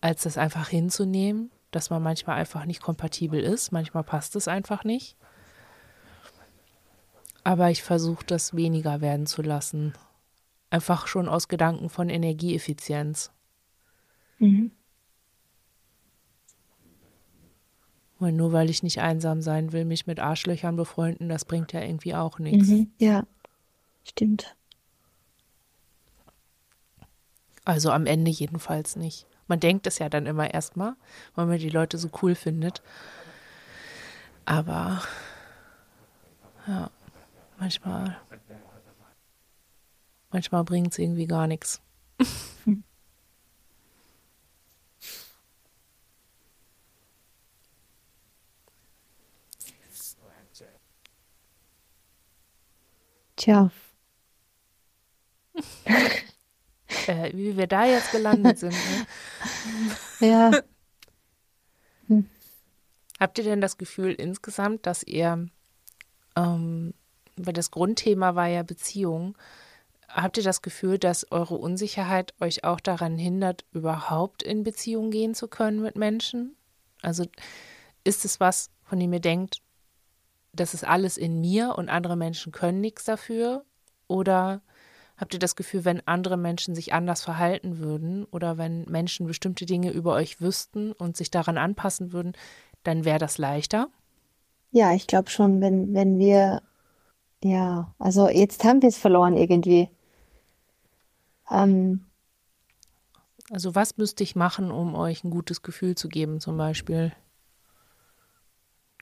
[0.00, 3.72] als das einfach hinzunehmen, dass man manchmal einfach nicht kompatibel ist.
[3.72, 5.16] Manchmal passt es einfach nicht.
[7.44, 9.94] Aber ich versuche das weniger werden zu lassen
[10.70, 13.32] Einfach schon aus Gedanken von Energieeffizienz.
[14.38, 14.70] Mhm.
[18.20, 21.80] Und nur weil ich nicht einsam sein will, mich mit Arschlöchern befreunden, das bringt ja
[21.80, 22.68] irgendwie auch nichts.
[22.68, 23.26] Mhm, ja,
[24.04, 24.54] stimmt.
[27.64, 29.26] Also am Ende jedenfalls nicht.
[29.48, 30.94] Man denkt es ja dann immer erstmal,
[31.34, 32.82] weil man die Leute so cool findet.
[34.44, 35.02] Aber
[36.66, 36.90] ja,
[37.58, 38.16] manchmal
[40.32, 41.80] Manchmal bringt es irgendwie gar nichts.
[53.40, 53.70] Tja.
[57.06, 58.72] äh, wie wir da jetzt gelandet sind.
[58.72, 59.06] Ne?
[60.28, 60.50] Ja.
[62.08, 62.28] Hm.
[63.18, 65.48] Habt ihr denn das Gefühl insgesamt, dass ihr,
[66.36, 66.92] ähm,
[67.36, 69.34] weil das Grundthema war ja Beziehung,
[70.12, 75.34] Habt ihr das Gefühl, dass eure Unsicherheit euch auch daran hindert, überhaupt in Beziehung gehen
[75.34, 76.56] zu können mit Menschen?
[77.00, 77.26] Also
[78.02, 79.62] ist es was, von dem ihr denkt,
[80.52, 83.64] das ist alles in mir und andere Menschen können nichts dafür?
[84.08, 84.62] Oder
[85.16, 89.66] habt ihr das Gefühl, wenn andere Menschen sich anders verhalten würden oder wenn Menschen bestimmte
[89.66, 92.32] Dinge über euch wüssten und sich daran anpassen würden,
[92.82, 93.88] dann wäre das leichter?
[94.72, 96.62] Ja, ich glaube schon, wenn, wenn wir,
[97.42, 99.88] ja, also jetzt haben wir es verloren irgendwie.
[101.50, 102.06] Ähm,
[103.50, 107.12] also was müsste ich machen, um euch ein gutes Gefühl zu geben, zum Beispiel?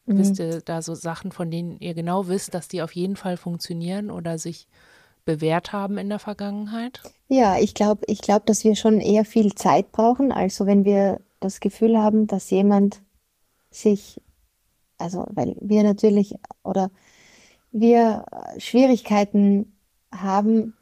[0.09, 0.19] Mhm.
[0.19, 3.37] Wisst ihr da so Sachen, von denen ihr genau wisst, dass die auf jeden Fall
[3.37, 4.67] funktionieren oder sich
[5.25, 7.03] bewährt haben in der Vergangenheit?
[7.29, 10.33] Ja, ich glaube, ich glaube, dass wir schon eher viel Zeit brauchen.
[10.33, 13.03] Also wenn wir das Gefühl haben, dass jemand
[13.71, 14.21] sich,
[14.97, 16.35] also weil wir natürlich
[16.65, 16.91] oder
[17.71, 18.25] wir
[18.57, 19.77] Schwierigkeiten
[20.11, 20.75] haben,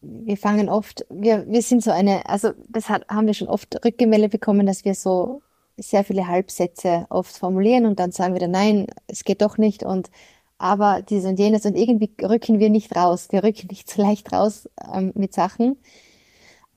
[0.00, 3.84] wir fangen oft, wir, wir sind so eine, also das hat, haben wir schon oft
[3.84, 5.42] Rückgemeldet bekommen, dass wir so
[5.80, 9.82] sehr viele Halbsätze oft formulieren und dann sagen wir dann, nein, es geht doch nicht
[9.82, 10.10] und
[10.58, 13.28] aber dieses und jenes und irgendwie rücken wir nicht raus.
[13.30, 15.78] Wir rücken nicht so leicht raus ähm, mit Sachen.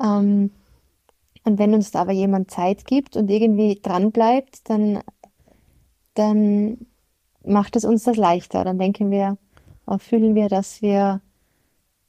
[0.02, 0.52] Ähm,
[1.44, 5.02] und wenn uns da aber jemand Zeit gibt und irgendwie dran bleibt, dann,
[6.14, 6.78] dann
[7.46, 8.64] macht es uns das leichter.
[8.64, 9.38] Dann denken wir,
[10.00, 11.22] fühlen wir, dass wir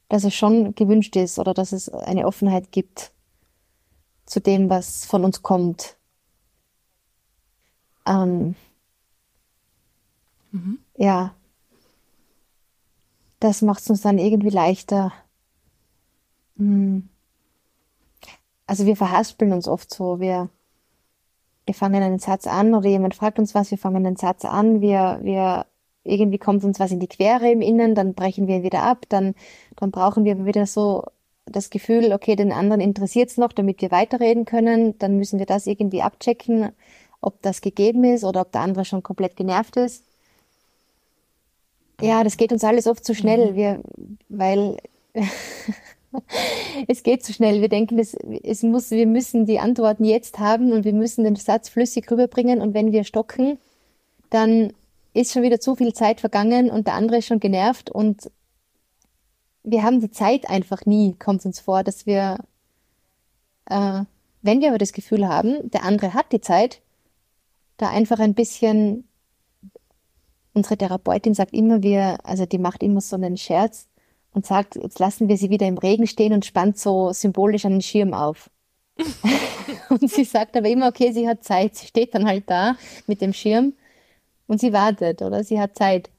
[0.08, 3.12] dass es schon gewünscht ist oder dass es eine Offenheit gibt
[4.26, 5.96] zu dem, was von uns kommt.
[8.06, 8.54] Ähm,
[10.52, 10.78] mhm.
[10.96, 11.34] Ja,
[13.40, 15.12] das macht es uns dann irgendwie leichter.
[16.56, 17.08] Hm.
[18.66, 20.18] Also wir verhaspeln uns oft so.
[20.20, 20.48] Wir,
[21.66, 24.80] wir fangen einen Satz an oder jemand fragt uns was, wir fangen einen Satz an,
[24.80, 25.66] wir, wir
[26.04, 29.04] irgendwie kommt uns was in die Quere im Innen, dann brechen wir ihn wieder ab,
[29.08, 29.34] dann,
[29.76, 31.04] dann brauchen wir wieder so
[31.46, 35.46] das Gefühl, okay, den anderen interessiert es noch, damit wir weiterreden können, dann müssen wir
[35.46, 36.72] das irgendwie abchecken,
[37.24, 40.04] ob das gegeben ist oder ob der andere schon komplett genervt ist.
[42.00, 43.56] Ja, das geht uns alles oft zu schnell, mhm.
[43.56, 43.80] wir,
[44.28, 44.76] weil
[46.88, 47.60] es geht zu schnell.
[47.60, 51.36] Wir denken, es, es muss, wir müssen die Antworten jetzt haben und wir müssen den
[51.36, 53.58] Satz flüssig rüberbringen und wenn wir stocken,
[54.30, 54.72] dann
[55.12, 58.30] ist schon wieder zu viel Zeit vergangen und der andere ist schon genervt und
[59.62, 62.38] wir haben die Zeit einfach nie, kommt uns vor, dass wir,
[63.66, 64.02] äh,
[64.42, 66.82] wenn wir aber das Gefühl haben, der andere hat die Zeit,
[67.76, 69.08] da einfach ein bisschen,
[70.52, 73.88] unsere Therapeutin sagt immer, wir, also die macht immer so einen Scherz,
[74.32, 77.80] und sagt, jetzt lassen wir sie wieder im Regen stehen und spannt so symbolisch einen
[77.80, 78.50] Schirm auf.
[79.88, 81.76] und sie sagt aber immer, okay, sie hat Zeit.
[81.76, 83.74] Sie steht dann halt da mit dem Schirm
[84.46, 85.44] und sie wartet, oder?
[85.44, 86.10] Sie hat Zeit.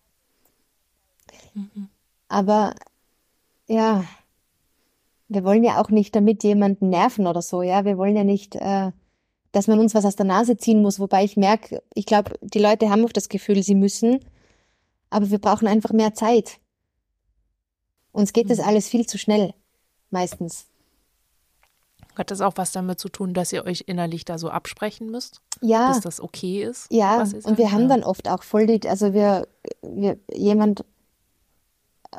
[1.54, 1.90] Mhm.
[2.28, 2.74] Aber
[3.68, 4.04] ja,
[5.28, 7.86] wir wollen ja auch nicht damit jemanden nerven oder so, ja.
[7.86, 8.92] Wir wollen ja nicht, äh,
[9.56, 12.60] dass man uns was aus der Nase ziehen muss, wobei ich merke, ich glaube, die
[12.60, 14.20] Leute haben oft das Gefühl, sie müssen,
[15.10, 16.60] aber wir brauchen einfach mehr Zeit.
[18.12, 18.66] Uns geht das mhm.
[18.66, 19.54] alles viel zu schnell,
[20.10, 20.66] meistens.
[22.18, 25.40] Hat das auch was damit zu tun, dass ihr euch innerlich da so absprechen müsst?
[25.62, 25.88] Ja.
[25.88, 26.88] Dass das okay ist?
[26.92, 29.48] Ja, und wir haben dann oft auch voll die, also wir,
[29.82, 30.84] wir jemand,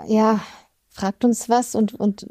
[0.06, 0.40] ja,
[0.88, 2.26] fragt uns was und, und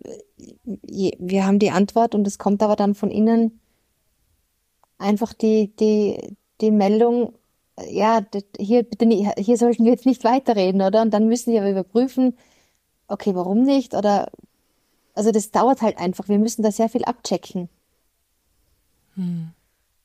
[0.64, 3.60] wir haben die Antwort und es kommt aber dann von innen
[4.98, 7.34] einfach die, die, die Meldung,
[7.90, 8.26] ja,
[8.58, 11.02] hier, bitte nicht, hier sollten wir jetzt nicht weiterreden, oder?
[11.02, 12.38] Und dann müssen wir überprüfen,
[13.08, 13.94] okay, warum nicht?
[13.94, 14.32] Oder
[15.14, 16.28] also das dauert halt einfach.
[16.28, 17.70] Wir müssen da sehr viel abchecken.
[19.16, 19.52] Hm.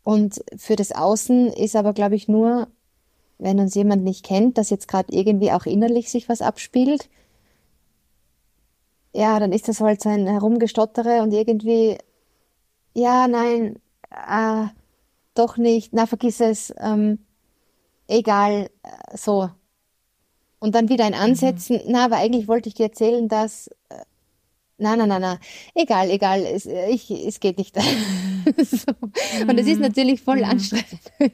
[0.02, 2.68] Und für das Außen ist aber, glaube ich, nur,
[3.38, 7.10] wenn uns jemand nicht kennt, dass jetzt gerade irgendwie auch innerlich sich was abspielt,
[9.12, 11.98] ja, dann ist das halt so ein Herumgestottere und irgendwie,
[12.94, 13.80] ja, nein,
[14.10, 14.66] äh,
[15.34, 17.18] doch nicht, na, vergiss es, ähm,
[18.08, 19.50] egal, äh, so.
[20.58, 21.20] Und dann wieder ein mhm.
[21.20, 21.92] Ansetzen, mhm.
[21.92, 24.04] na, aber eigentlich wollte ich dir erzählen, dass, äh,
[24.78, 25.38] na, na, na, na,
[25.74, 27.76] egal, egal, es, ich, es geht nicht.
[28.56, 28.92] so.
[29.46, 29.82] Und das ist mhm.
[29.82, 30.44] natürlich voll mhm.
[30.44, 31.00] anstrengend.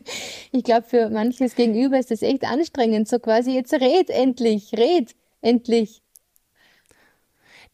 [0.52, 5.14] Ich glaube, für manches Gegenüber ist das echt anstrengend, so quasi, jetzt red endlich, red
[5.42, 6.02] endlich.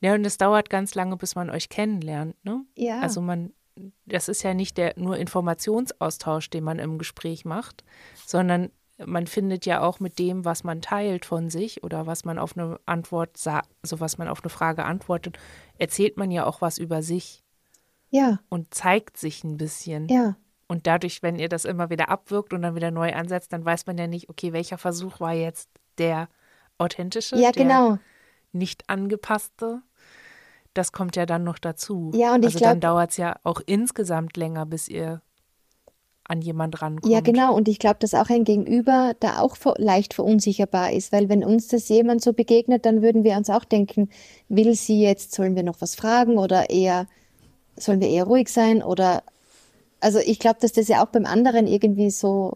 [0.01, 2.65] Ja, und es dauert ganz lange, bis man euch kennenlernt, ne?
[2.77, 3.01] Ja.
[3.01, 3.53] Also man,
[4.07, 7.85] das ist ja nicht der nur Informationsaustausch, den man im Gespräch macht,
[8.27, 8.71] sondern
[9.07, 12.57] man findet ja auch mit dem, was man teilt von sich oder was man auf
[12.57, 15.39] eine Antwort sagt, also was man auf eine Frage antwortet,
[15.79, 17.43] erzählt man ja auch was über sich.
[18.11, 18.41] Ja.
[18.51, 20.09] Und zeigt sich ein bisschen.
[20.09, 20.37] Ja.
[20.69, 23.87] Und dadurch, wenn ihr das immer wieder abwirkt und dann wieder neu ansetzt, dann weiß
[23.87, 25.69] man ja nicht, okay, welcher Versuch war jetzt
[25.99, 26.29] der
[26.79, 27.99] authentische, ja, genau.
[28.53, 29.83] nicht angepasste.
[30.75, 32.11] Das kommt ja dann noch dazu.
[32.15, 35.23] Ja, und ich also glaub, dann dauert es ja auch insgesamt länger, bis ihr
[36.25, 37.13] an jemand rankommt.
[37.13, 37.55] Ja, genau.
[37.55, 41.69] Und ich glaube, dass auch ein Gegenüber da auch leicht verunsicherbar ist, weil wenn uns
[41.69, 44.09] das jemand so begegnet, dann würden wir uns auch denken,
[44.49, 47.07] will sie jetzt, sollen wir noch was fragen oder eher,
[47.77, 49.23] sollen wir eher ruhig sein oder,
[50.01, 52.53] also ich glaube, dass das ja auch beim anderen irgendwie so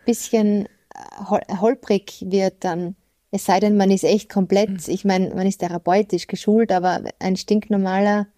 [0.00, 2.96] ein bisschen äh, holprig wird dann.
[3.36, 4.78] Es sei denn, man ist echt komplett, mhm.
[4.86, 8.28] ich meine, man ist therapeutisch geschult, aber ein stinknormaler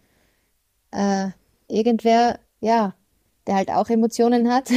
[0.91, 1.29] äh,
[1.69, 2.97] irgendwer, ja,
[3.47, 4.71] der halt auch Emotionen hat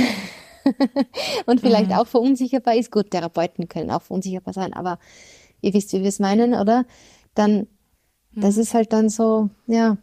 [1.48, 1.96] und vielleicht mhm.
[1.96, 2.92] auch verunsicherbar ist.
[2.92, 5.00] Gut, Therapeuten können auch verunsicherbar sein, aber
[5.60, 6.86] ihr wisst, wie wir es meinen, oder?
[7.34, 7.66] Dann,
[8.34, 8.42] mhm.
[8.42, 9.98] das ist halt dann so, ja,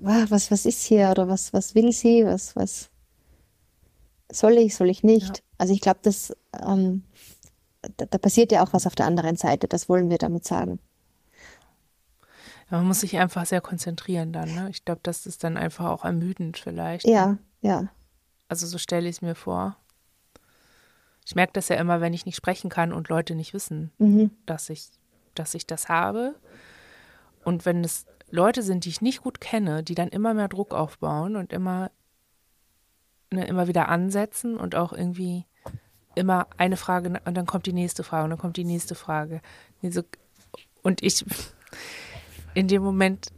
[0.00, 2.90] was, was ist hier oder was, was will sie, was, was
[4.32, 5.36] soll ich, soll ich nicht?
[5.36, 5.42] Ja.
[5.58, 7.04] Also ich glaube, das, ähm,
[7.96, 10.78] da, da passiert ja auch was auf der anderen Seite, das wollen wir damit sagen.
[12.70, 14.54] Ja, man muss sich einfach sehr konzentrieren dann.
[14.54, 14.68] Ne?
[14.70, 17.06] Ich glaube, das ist dann einfach auch ermüdend vielleicht.
[17.06, 17.38] Ja, ne?
[17.60, 17.88] ja.
[18.48, 19.76] Also so stelle ich es mir vor.
[21.24, 24.30] Ich merke das ja immer, wenn ich nicht sprechen kann und Leute nicht wissen, mhm.
[24.46, 24.88] dass, ich,
[25.34, 26.36] dass ich das habe.
[27.44, 30.74] Und wenn es Leute sind, die ich nicht gut kenne, die dann immer mehr Druck
[30.74, 31.90] aufbauen und immer,
[33.32, 35.46] ne, immer wieder ansetzen und auch irgendwie
[36.16, 39.40] immer eine Frage und dann kommt die nächste Frage und dann kommt die nächste Frage.
[40.82, 41.24] Und ich
[42.54, 43.28] in dem Moment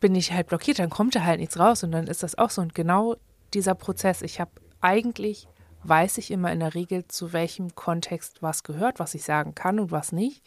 [0.00, 2.50] bin ich halt blockiert, dann kommt da halt nichts raus und dann ist das auch
[2.50, 2.60] so.
[2.60, 3.16] Und genau
[3.54, 5.46] dieser Prozess, ich habe eigentlich,
[5.84, 9.78] weiß ich immer in der Regel, zu welchem Kontext was gehört, was ich sagen kann
[9.78, 10.42] und was nicht.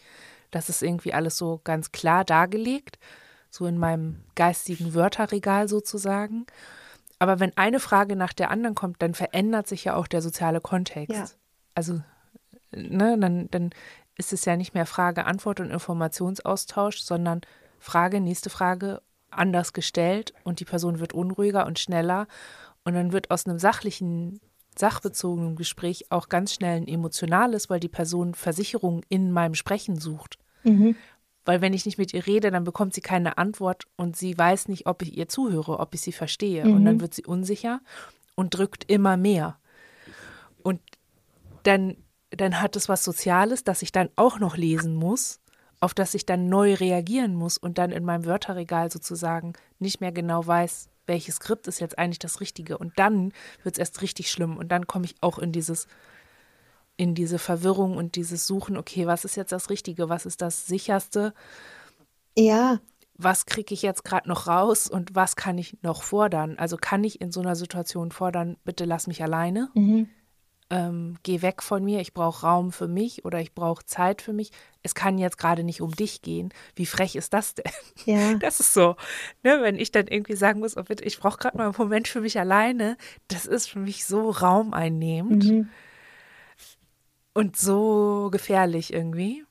[0.51, 2.99] Das ist irgendwie alles so ganz klar dargelegt,
[3.49, 6.45] so in meinem geistigen Wörterregal sozusagen.
[7.25, 10.61] Aber wenn eine Frage nach der anderen kommt, dann verändert sich ja auch der soziale
[10.61, 11.17] Kontext.
[11.17, 11.25] Ja.
[11.73, 12.03] Also,
[12.71, 13.71] ne, dann, dann
[14.15, 17.41] ist es ja nicht mehr Frage, Antwort und Informationsaustausch, sondern
[17.79, 19.01] Frage, nächste Frage
[19.31, 22.27] anders gestellt und die Person wird unruhiger und schneller.
[22.83, 24.39] Und dann wird aus einem sachlichen,
[24.77, 30.37] sachbezogenen Gespräch auch ganz schnell ein emotionales, weil die Person Versicherung in meinem Sprechen sucht.
[30.63, 30.95] Mhm.
[31.45, 34.67] Weil wenn ich nicht mit ihr rede, dann bekommt sie keine Antwort und sie weiß
[34.67, 36.65] nicht, ob ich ihr zuhöre, ob ich sie verstehe.
[36.65, 36.73] Mhm.
[36.73, 37.79] Und dann wird sie unsicher
[38.35, 39.57] und drückt immer mehr.
[40.63, 40.81] Und
[41.63, 41.95] dann
[42.37, 45.39] dann hat es was Soziales, das ich dann auch noch lesen muss,
[45.79, 50.11] auf das ich dann neu reagieren muss und dann in meinem Wörterregal sozusagen nicht mehr
[50.11, 52.77] genau weiß, welches Skript ist jetzt eigentlich das Richtige.
[52.77, 53.31] Und dann
[53.63, 55.87] wird es erst richtig schlimm und dann komme ich auch in dieses
[56.97, 60.65] in diese Verwirrung und dieses Suchen, okay, was ist jetzt das Richtige, was ist das
[60.65, 61.33] sicherste?
[62.37, 62.79] Ja.
[63.17, 66.57] Was kriege ich jetzt gerade noch raus und was kann ich noch fordern?
[66.57, 70.09] Also kann ich in so einer Situation fordern, bitte lass mich alleine, Mhm.
[70.69, 74.33] ähm, geh weg von mir, ich brauche Raum für mich oder ich brauche Zeit für
[74.33, 74.51] mich.
[74.83, 76.53] Es kann jetzt gerade nicht um dich gehen.
[76.75, 77.71] Wie frech ist das denn?
[78.05, 78.33] Ja.
[78.39, 78.95] Das ist so,
[79.43, 82.07] ne, wenn ich dann irgendwie sagen muss, oh bitte, ich brauche gerade mal einen Moment
[82.09, 82.97] für mich alleine,
[83.29, 85.69] das ist für mich so raumeinnehmend Mhm.
[87.35, 89.45] Und so gefährlich irgendwie.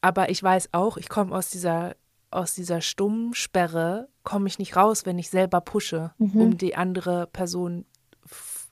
[0.00, 1.96] Aber ich weiß auch, ich komme aus dieser
[2.30, 6.40] aus dieser stummen Sperre komme ich nicht raus, wenn ich selber pushe, Mhm.
[6.40, 7.86] um die andere Person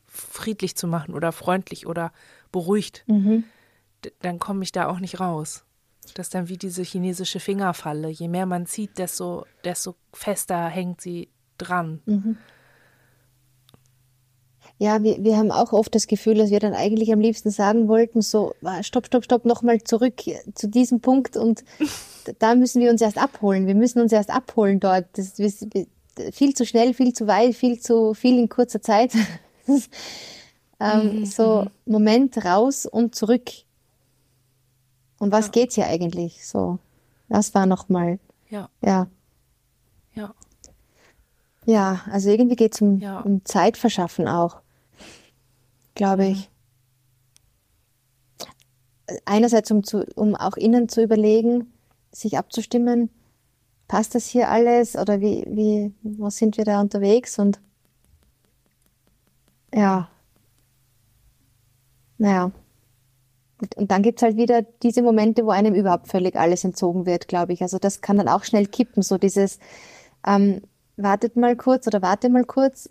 [0.06, 2.12] friedlich zu machen oder freundlich oder
[2.52, 3.02] beruhigt.
[3.08, 3.42] Mhm.
[4.20, 5.64] Dann komme ich da auch nicht raus.
[6.14, 8.08] Das ist dann wie diese chinesische Fingerfalle.
[8.08, 12.00] Je mehr man zieht, desto, desto fester hängt sie dran.
[12.06, 12.38] Mhm.
[14.80, 17.88] Ja, wir, wir haben auch oft das Gefühl, dass wir dann eigentlich am liebsten sagen
[17.88, 20.22] wollten, so, ah, stopp, stopp, stopp, nochmal zurück
[20.54, 21.64] zu diesem Punkt und
[22.38, 23.66] da müssen wir uns erst abholen.
[23.66, 25.06] Wir müssen uns erst abholen dort.
[25.14, 25.66] Das ist
[26.32, 29.12] viel zu schnell, viel zu weit, viel zu viel in kurzer Zeit.
[30.80, 33.50] ähm, so, Moment raus und zurück.
[35.18, 35.52] Und was Ja.
[35.52, 36.46] geht's hier eigentlich?
[36.46, 36.78] So,
[37.28, 38.18] das war nochmal,
[38.50, 39.08] Ja, ja.
[40.14, 40.34] ja,
[41.66, 43.20] Ja, also irgendwie geht es um, Ja.
[43.20, 44.60] um Zeitverschaffen auch,
[45.98, 46.50] glaube ich.
[49.26, 51.72] Einerseits, um, zu, um auch innen zu überlegen,
[52.12, 53.10] sich abzustimmen,
[53.88, 57.38] passt das hier alles oder wie, wie, wo sind wir da unterwegs?
[57.38, 57.60] Und
[59.74, 60.08] ja,
[62.18, 62.52] naja.
[63.60, 67.06] Und, und dann gibt es halt wieder diese Momente, wo einem überhaupt völlig alles entzogen
[67.06, 67.62] wird, glaube ich.
[67.62, 69.58] Also das kann dann auch schnell kippen, so dieses,
[70.26, 70.62] ähm,
[70.96, 72.88] wartet mal kurz oder warte mal kurz.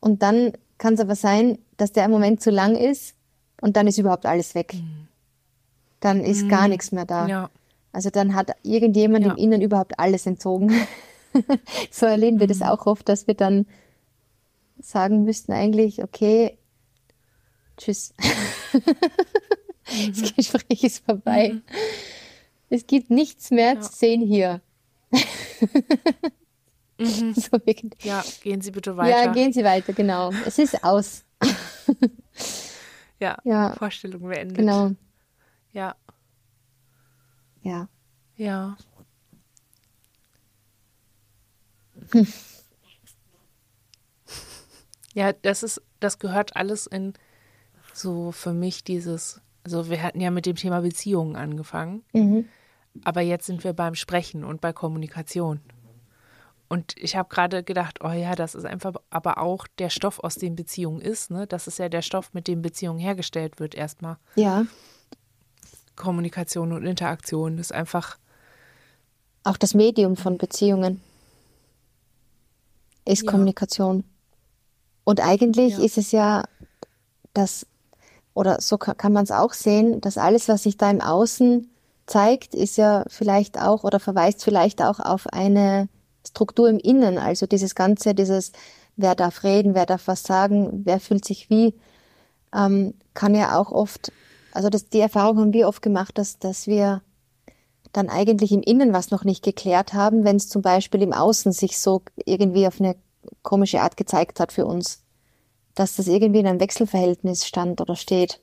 [0.00, 0.52] Und dann
[0.82, 3.14] kann es aber sein, dass der Moment zu lang ist
[3.60, 4.74] und dann ist überhaupt alles weg.
[6.00, 7.28] Dann ist gar nichts mehr da.
[7.28, 7.50] ja,
[7.92, 9.30] Also dann hat irgendjemand Ja.
[9.32, 10.72] im Innen überhaupt alles entzogen.
[11.92, 13.66] so erleben wir das auch oft, dass wir dann
[14.80, 16.58] sagen müssten eigentlich, okay,
[17.76, 18.12] tschüss.
[20.08, 21.60] Das Gespräch ist vorbei.
[22.70, 23.80] Es gibt nichts mehr Ja.
[23.80, 24.60] zu sehen hier.
[27.34, 27.92] so wirklich.
[28.02, 29.24] ja, gehen Sie bitte weiter.
[29.26, 30.30] Ja, gehen Sie weiter, genau.
[30.46, 31.24] Es ist aus.
[33.20, 33.74] Ja, Ja.
[33.74, 34.56] Vorstellung beendet.
[34.58, 34.92] Genau.
[35.72, 35.94] Ja,
[37.62, 37.88] Ja.
[38.36, 38.76] ja.
[45.14, 47.12] Ja, das ist, das gehört alles in
[47.92, 52.48] so für mich dieses, also wir hatten ja mit dem Thema Beziehungen angefangen, Mhm.
[53.04, 55.60] aber jetzt sind wir beim Sprechen und bei Kommunikation.
[56.72, 60.36] Und ich habe gerade gedacht, oh ja, das ist einfach aber auch der Stoff, aus
[60.36, 61.30] dem Beziehung ist.
[61.30, 61.46] Ne?
[61.46, 64.16] Das ist ja der Stoff, mit dem Beziehung hergestellt wird erstmal.
[64.36, 64.64] Ja.
[65.96, 68.16] Kommunikation und Interaktion ist einfach,
[69.44, 71.00] Auch das Medium von Beziehungen
[73.04, 73.30] ist Ja.
[73.32, 74.04] Kommunikation.
[75.04, 75.84] Und eigentlich Ja.
[75.84, 76.44] ist es ja
[77.34, 77.66] das,
[78.34, 81.68] oder so ka- kann man es auch sehen, dass alles, was sich da im Außen
[82.06, 85.88] zeigt, ist ja vielleicht auch oder verweist vielleicht auch auf eine
[86.26, 87.18] Struktur im Innen.
[87.18, 88.52] Also dieses Ganze, dieses,
[88.96, 91.74] wer darf reden, wer darf was sagen, wer fühlt sich wie,
[92.54, 94.12] ähm, kann ja auch oft,
[94.52, 97.02] also das, die Erfahrung haben wir oft gemacht, dass, dass wir
[97.92, 101.52] dann eigentlich im Innen was noch nicht geklärt haben, wenn es zum Beispiel im Außen
[101.52, 102.96] sich so irgendwie auf eine
[103.42, 105.02] komische Art gezeigt hat für uns,
[105.74, 108.40] dass das irgendwie in einem Wechselverhältnis stand oder steht.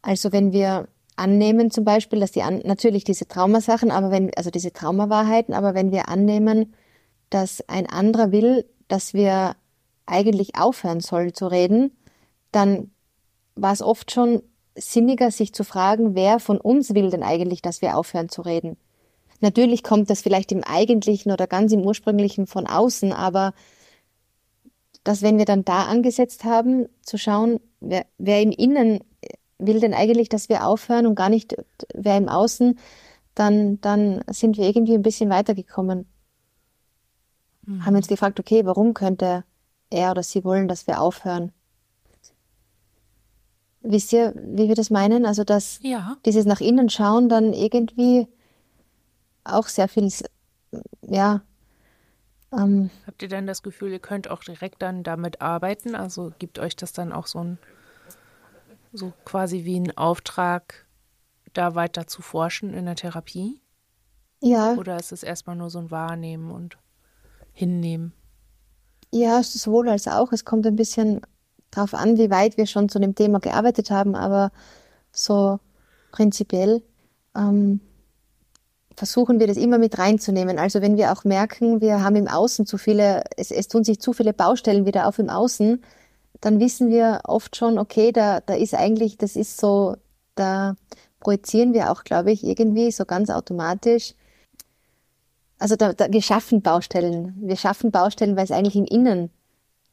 [0.00, 4.50] Also wenn wir annehmen zum Beispiel, dass die an, natürlich diese Traumasachen, aber wenn, also
[4.50, 6.74] diese Traumawahrheiten, aber wenn wir annehmen,
[7.30, 9.56] dass ein anderer will, dass wir
[10.06, 11.96] eigentlich aufhören sollen zu reden,
[12.52, 12.90] dann
[13.54, 14.42] war es oft schon
[14.76, 18.76] sinniger, sich zu fragen, wer von uns will denn eigentlich, dass wir aufhören zu reden.
[19.40, 23.52] Natürlich kommt das vielleicht im Eigentlichen oder ganz im Ursprünglichen von außen, aber
[25.04, 29.00] dass wenn wir dann da angesetzt haben, zu schauen, wer, wer im Innen
[29.58, 31.56] will denn eigentlich, dass wir aufhören und gar nicht
[31.94, 32.78] wer im Außen,
[33.34, 36.06] dann, dann sind wir irgendwie ein bisschen weitergekommen.
[37.80, 39.44] Haben uns gefragt, okay, warum könnte
[39.90, 41.52] er oder sie wollen, dass wir aufhören?
[43.82, 45.26] Wisst ihr, wie wir das meinen?
[45.26, 48.26] Also, dass ja, dieses nach innen schauen dann irgendwie
[49.44, 50.10] auch sehr viel,
[51.02, 51.42] ja,
[52.52, 55.94] ähm, habt ihr denn das Gefühl, ihr könnt auch direkt dann damit arbeiten?
[55.94, 57.58] Also gibt euch das dann auch so ein,
[58.92, 60.86] so quasi wie ein Auftrag,
[61.52, 63.60] da weiter zu forschen in der Therapie?
[64.40, 66.78] ja, Oder ist es erstmal nur so ein Wahrnehmen und
[67.52, 68.12] Hinnehmen?
[69.12, 70.32] ja, sowohl als auch.
[70.32, 71.22] Es kommt ein bisschen
[71.70, 74.52] drauf an, wie weit wir schon zu dem Thema gearbeitet haben, aber
[75.12, 75.60] so
[76.12, 76.82] prinzipiell,
[77.36, 77.80] ähm,
[78.96, 80.58] versuchen wir das immer mit reinzunehmen.
[80.58, 84.00] Also wenn wir auch merken, wir haben im Außen zu viele, es, es tun sich
[84.00, 85.82] zu viele Baustellen wieder auf im Außen,
[86.40, 89.96] dann wissen wir oft schon, okay, da, da ist eigentlich, das ist so,
[90.34, 90.76] da
[91.20, 94.14] projizieren wir auch, glaube ich, irgendwie so ganz automatisch.
[95.58, 97.34] Also da, da, wir schaffen Baustellen.
[97.40, 99.30] Wir schaffen Baustellen, weil es eigentlich im Innen,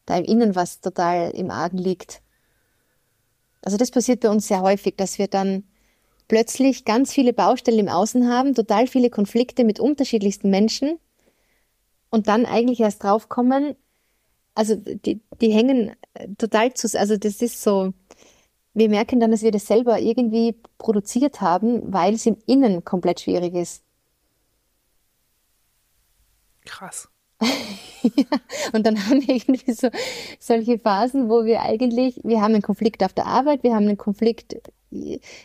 [0.05, 2.21] da im Innen was total im Argen liegt.
[3.63, 5.63] Also das passiert bei uns sehr häufig, dass wir dann
[6.27, 10.99] plötzlich ganz viele Baustellen im Außen haben, total viele Konflikte mit unterschiedlichsten Menschen
[12.11, 13.75] und dann eigentlich erst draufkommen,
[14.55, 17.93] also die, die hängen äh, total zu, also das ist so,
[18.73, 23.21] wir merken dann, dass wir das selber irgendwie produziert haben, weil es im Innen komplett
[23.21, 23.83] schwierig ist.
[26.65, 27.09] Krass.
[27.41, 28.25] ja,
[28.73, 29.89] und dann haben wir irgendwie so
[30.39, 33.97] solche Phasen, wo wir eigentlich, wir haben einen Konflikt auf der Arbeit, wir haben einen
[33.97, 34.55] Konflikt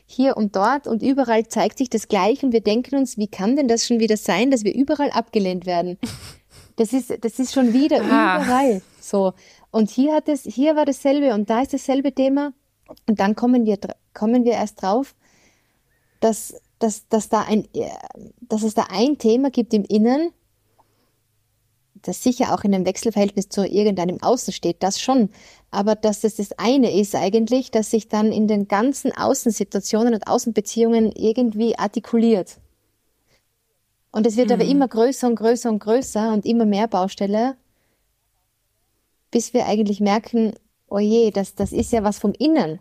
[0.07, 3.57] hier und dort und überall zeigt sich das gleich und wir denken uns, wie kann
[3.57, 5.99] denn das schon wieder sein, dass wir überall abgelehnt werden?
[6.77, 8.43] Das ist, das ist schon wieder ah.
[8.43, 9.33] überall so.
[9.71, 12.53] Und hier hat es, hier war dasselbe und da ist dasselbe Thema.
[13.09, 13.79] Und dann kommen wir,
[14.14, 15.14] kommen wir erst drauf,
[16.21, 17.68] dass, dass, dass, da ein,
[18.41, 20.33] dass es da ein Thema gibt im Innen,
[22.03, 25.29] das sicher auch in einem Wechselverhältnis zu irgendeinem Außen steht, das schon.
[25.71, 30.27] Aber dass das das eine ist eigentlich, dass sich dann in den ganzen Außensituationen und
[30.27, 32.59] Außenbeziehungen irgendwie artikuliert.
[34.13, 34.55] Und es wird mhm.
[34.55, 37.57] aber immer größer und größer und größer und immer mehr Baustelle,
[39.31, 40.55] bis wir eigentlich merken,
[40.89, 42.81] oh je, das, das ist ja was vom Innen.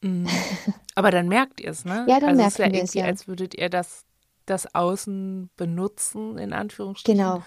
[0.00, 0.28] Mhm.
[0.94, 2.04] Aber dann merkt ihr es, ne?
[2.08, 3.04] Ja, dann also merkt ihr es, ja.
[3.04, 4.04] als würdet ihr das,
[4.46, 7.18] das Außen benutzen, in Anführungsstrichen.
[7.18, 7.42] Genau.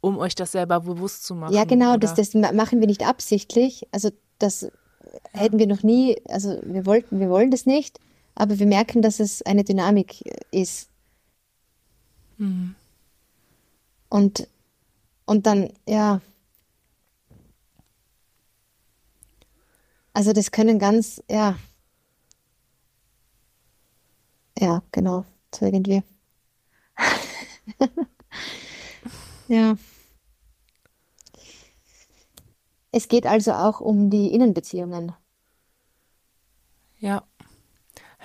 [0.00, 1.54] Um euch das selber bewusst zu machen.
[1.54, 3.88] Ja, genau, das, das machen wir nicht absichtlich.
[3.90, 4.70] Also das
[5.32, 7.98] hätten wir noch nie, also wir wollten, wir wollen das nicht,
[8.34, 10.87] aber wir merken, dass es eine Dynamik ist.
[12.38, 12.74] Mhm.
[14.10, 14.46] Und,
[15.26, 16.20] und dann, ja.
[20.12, 21.56] Also das können ganz, ja.
[24.58, 25.24] Ja, genau,
[25.54, 26.02] so irgendwie.
[29.48, 29.76] ja.
[32.92, 35.12] Es geht also auch um die Innenbeziehungen.
[36.98, 37.24] Ja.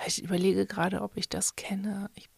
[0.06, 2.10] Ich überlege gerade, ob ich das kenne.
[2.14, 2.28] Ich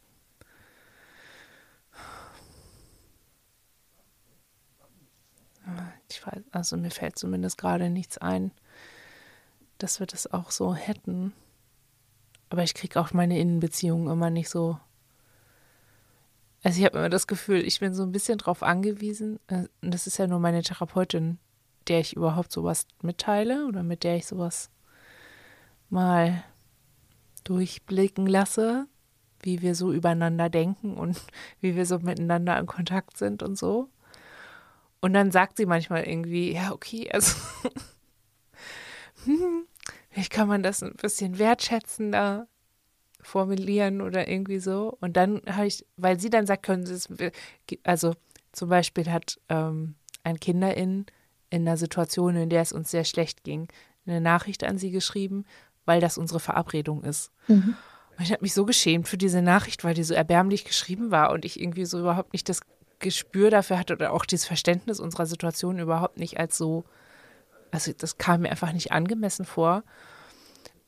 [6.11, 8.53] Ich weiß, also mir fällt zumindest gerade nichts ein,
[9.79, 11.33] dass wir das auch so hätten.
[12.49, 14.79] Aber ich kriege auch meine Innenbeziehungen immer nicht so.
[16.63, 19.39] Also ich habe immer das Gefühl, ich bin so ein bisschen drauf angewiesen.
[19.49, 21.39] Äh, und das ist ja nur meine Therapeutin,
[21.89, 24.71] der ich überhaupt sowas mitteile oder mit der ich sowas
[25.89, 26.43] mal
[27.45, 28.87] durchblicken lasse,
[29.41, 31.21] wie wir so übereinander denken und
[31.61, 33.89] wie wir so miteinander in Kontakt sind und so.
[35.07, 37.37] Und dann sagt sie manchmal irgendwie, ja, okay, also
[39.25, 39.69] hm,
[40.11, 42.49] vielleicht kann man das ein bisschen wertschätzender
[43.21, 44.99] formulieren oder irgendwie so.
[45.01, 47.09] Und dann habe ich, weil sie dann sagt, können Sie es,
[47.85, 48.15] also
[48.51, 49.95] zum Beispiel hat ähm,
[50.25, 51.07] ein Kinderin
[51.51, 53.69] in einer Situation, in der es uns sehr schlecht ging,
[54.09, 55.45] eine Nachricht an sie geschrieben,
[55.85, 57.31] weil das unsere Verabredung ist.
[57.47, 57.77] Mhm.
[58.19, 61.31] Und ich habe mich so geschämt für diese Nachricht, weil die so erbärmlich geschrieben war
[61.31, 62.63] und ich irgendwie so überhaupt nicht das
[62.99, 66.85] Gespür dafür hatte oder auch dieses Verständnis unserer Situation überhaupt nicht als so,
[67.71, 69.85] also das kam mir einfach nicht angemessen vor.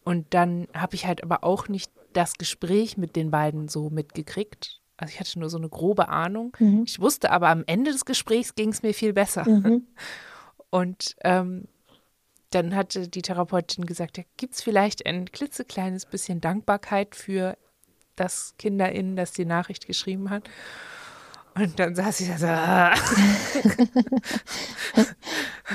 [0.05, 4.81] Und dann habe ich halt aber auch nicht das Gespräch mit den beiden so mitgekriegt.
[4.97, 6.57] Also ich hatte nur so eine grobe Ahnung.
[6.59, 6.85] Mhm.
[6.87, 9.49] Ich wusste aber am Ende des Gesprächs ging es mir viel besser.
[9.49, 9.87] Mhm.
[10.71, 11.69] Und ähm,
[12.51, 17.57] dann hatte die Therapeutin gesagt, ja, gibt es vielleicht ein klitzekleines bisschen Dankbarkeit für
[18.17, 20.49] das Kinderin, das die Nachricht geschrieben hat.
[21.59, 22.95] Und dann saß ich da so, ah.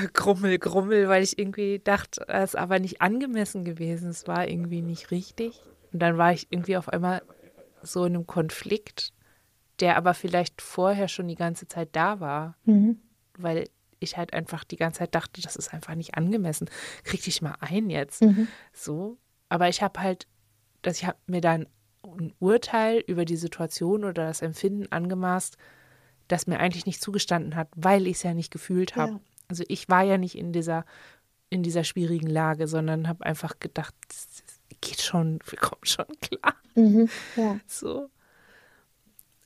[0.12, 4.08] grummel, grummel, weil ich irgendwie dachte, es ist aber nicht angemessen gewesen.
[4.10, 5.60] Es war irgendwie nicht richtig.
[5.92, 7.22] Und dann war ich irgendwie auf einmal
[7.82, 9.12] so in einem Konflikt,
[9.80, 12.56] der aber vielleicht vorher schon die ganze Zeit da war.
[12.64, 13.00] Mhm.
[13.36, 13.68] Weil
[14.00, 16.70] ich halt einfach die ganze Zeit dachte, das ist einfach nicht angemessen.
[17.02, 18.22] Krieg dich mal ein jetzt.
[18.22, 18.48] Mhm.
[18.72, 19.18] So.
[19.48, 20.26] Aber ich habe halt,
[20.82, 21.66] dass ich habe mir dann
[22.04, 25.56] ein Urteil über die Situation oder das Empfinden angemaßt,
[26.28, 29.12] das mir eigentlich nicht zugestanden hat, weil ich es ja nicht gefühlt habe.
[29.12, 29.20] Ja.
[29.48, 30.84] Also ich war ja nicht in dieser,
[31.50, 34.42] in dieser schwierigen Lage, sondern habe einfach gedacht, es
[34.80, 36.54] geht schon, wir kommen schon klar.
[36.74, 37.58] Mhm, ja.
[37.66, 38.08] So.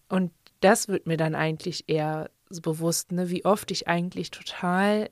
[0.09, 5.11] Und das wird mir dann eigentlich eher so bewusst, ne, wie oft ich eigentlich total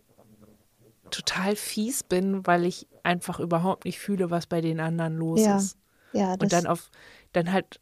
[1.10, 5.56] total fies bin, weil ich einfach überhaupt nicht fühle, was bei den anderen los Ja.
[5.56, 5.76] ist.
[6.12, 6.90] Ja, Und dann auf,
[7.36, 7.80] dann halt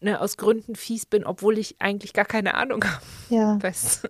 [0.00, 3.02] ne, aus Gründen fies bin, obwohl ich eigentlich gar keine Ahnung habe.
[3.28, 4.08] ja, Weißt du?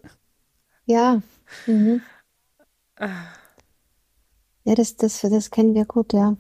[0.87, 1.22] ja.
[1.66, 2.01] Mhm.
[2.97, 3.26] Ah.
[4.64, 6.37] Ja, das, das, das kennen wir gut, ja.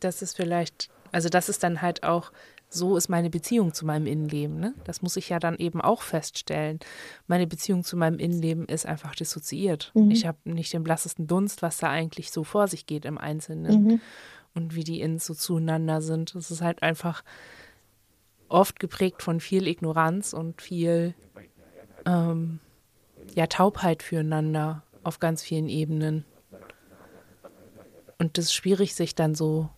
[0.00, 2.32] Das ist vielleicht, also das ist dann halt auch,
[2.68, 4.58] so ist meine Beziehung zu meinem Innenleben.
[4.58, 4.74] Ne?
[4.84, 6.80] Das muss ich ja dann eben auch feststellen.
[7.28, 9.92] Meine Beziehung zu meinem Innenleben ist einfach dissoziiert.
[9.94, 10.10] Mhm.
[10.10, 13.84] Ich habe nicht den blassesten Dunst, was da eigentlich so vor sich geht im Einzelnen
[13.84, 14.00] Mhm.
[14.56, 16.34] Und wie die Innen so zueinander sind.
[16.34, 17.22] Es ist halt einfach
[18.48, 21.14] oft geprägt von viel Ignoranz und viel
[22.06, 22.60] ähm,
[23.34, 26.24] ja, Taubheit füreinander auf ganz vielen Ebenen.
[28.18, 29.68] Und das ist schwierig, sich dann so,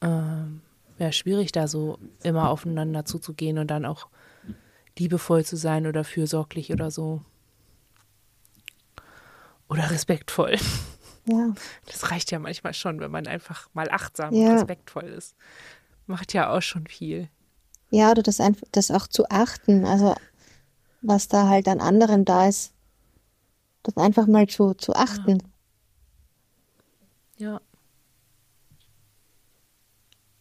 [0.00, 0.60] ähm,
[0.98, 4.08] ja, schwierig da so immer aufeinander zuzugehen und dann auch
[4.98, 7.22] liebevoll zu sein oder fürsorglich oder so.
[9.68, 10.56] Oder respektvoll.
[11.28, 11.52] Ja,
[11.86, 14.48] Das reicht ja manchmal schon, wenn man einfach mal achtsam Ja.
[14.48, 15.36] und respektvoll ist.
[16.06, 17.28] Macht ja auch schon viel.
[17.90, 20.14] ja, oder das einfach, das auch zu achten, also
[21.02, 22.72] was da halt an anderen da ist,
[23.82, 25.42] das einfach mal zu, zu achten.
[27.36, 27.60] Ja.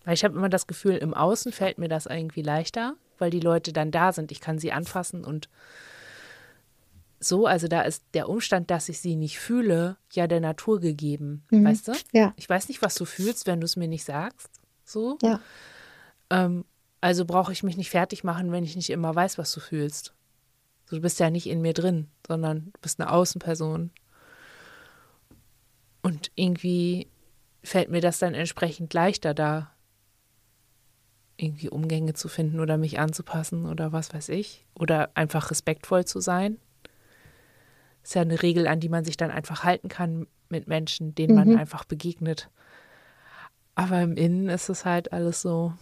[0.04, 3.40] Weil ich habe immer das Gefühl, im Außen fällt mir das irgendwie leichter, weil die
[3.42, 4.32] Leute dann da sind.
[4.32, 5.50] Ich kann sie anfassen und
[7.20, 7.46] so.
[7.48, 11.44] Also da ist der Umstand, dass ich sie nicht fühle, ja der Natur gegeben.
[11.52, 11.66] Mhm.
[11.66, 11.94] Weißt du?
[12.14, 14.50] Ja, Ich weiß nicht, was du fühlst, wenn du es mir nicht sagst.
[14.84, 15.18] So.
[15.22, 15.40] ja,
[16.30, 16.66] Ähm,
[17.02, 20.14] also brauche ich mich nicht fertig machen, wenn ich nicht immer weiß, was du fühlst.
[20.86, 23.92] So, du bist ja nicht in mir drin, sondern du bist eine Außenperson.
[26.02, 27.08] Und irgendwie
[27.64, 29.72] fällt mir das dann entsprechend leichter, da
[31.36, 34.66] irgendwie Umgänge zu finden oder mich anzupassen oder was weiß ich.
[34.74, 36.58] Oder einfach respektvoll zu sein.
[38.08, 41.36] Ist ja eine Regel, an die man sich dann einfach halten kann mit Menschen, denen
[41.36, 41.58] man Mhm.
[41.58, 42.50] einfach begegnet.
[43.76, 45.74] Aber im Innen ist es halt alles so,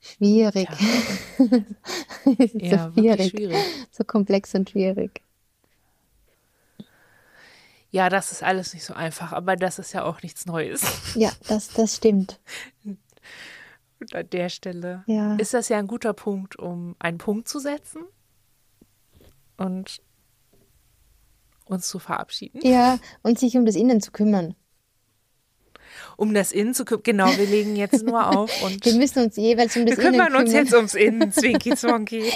[0.00, 0.68] schwierig.
[2.38, 3.64] Ist ja, so wirklich schwierig, schwierig.
[3.92, 5.22] so komplex und schwierig.
[7.92, 10.82] Ja, das ist alles nicht so einfach, aber das ist ja auch nichts Neues.
[11.14, 12.40] Ja, das, das stimmt.
[12.84, 15.36] Und an der Stelle Ja.
[15.36, 18.02] ist das ja ein guter Punkt, um einen Punkt zu setzen
[19.56, 20.02] und
[21.66, 22.60] uns zu verabschieden.
[22.62, 24.54] Ja, und sich um das Innen zu kümmern.
[26.16, 27.02] Um das Innen zu kümmern.
[27.02, 30.12] Genau, wir legen jetzt nur auf und Wir müssen uns jeweils um wir das Innen
[30.12, 30.64] kümmern uns kümmern.
[30.64, 32.32] jetzt ums Innen, Zwinki Zwonki.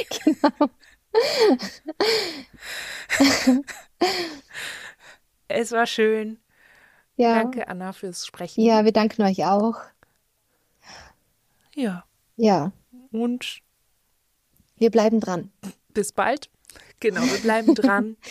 [5.49, 6.39] Es war schön.
[7.17, 7.35] Ja.
[7.35, 8.63] Danke, Anna, fürs Sprechen.
[8.63, 9.77] Ja, wir danken euch auch.
[11.75, 12.05] Ja.
[12.37, 12.73] Ja,
[13.13, 13.61] Und
[14.79, 15.51] wir bleiben dran.
[15.93, 16.49] bis bald.
[17.01, 18.17] Genau, wir bleiben dran.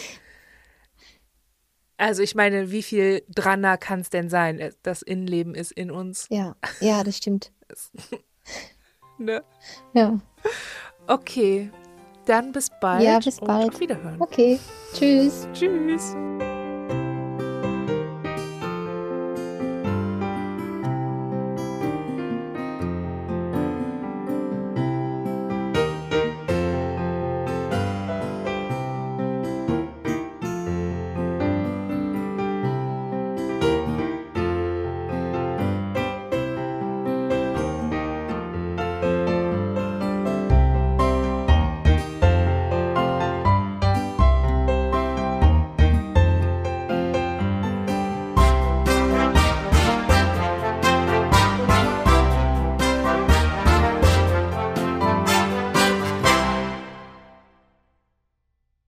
[1.99, 4.73] Also ich meine, wie viel dranner kann es denn sein?
[4.83, 6.27] Das Innenleben ist in uns.
[6.29, 7.51] Ja, ja, das stimmt.
[9.21, 9.43] Ne?
[9.93, 10.17] Ja.
[11.05, 11.69] Okay,
[12.25, 13.03] dann bis bald.
[13.03, 13.73] Ja, bis und bald.
[13.73, 14.21] auf Wiederhören.
[14.21, 14.57] Okay.
[14.93, 15.45] Tschüss.
[15.51, 16.15] Tschüss.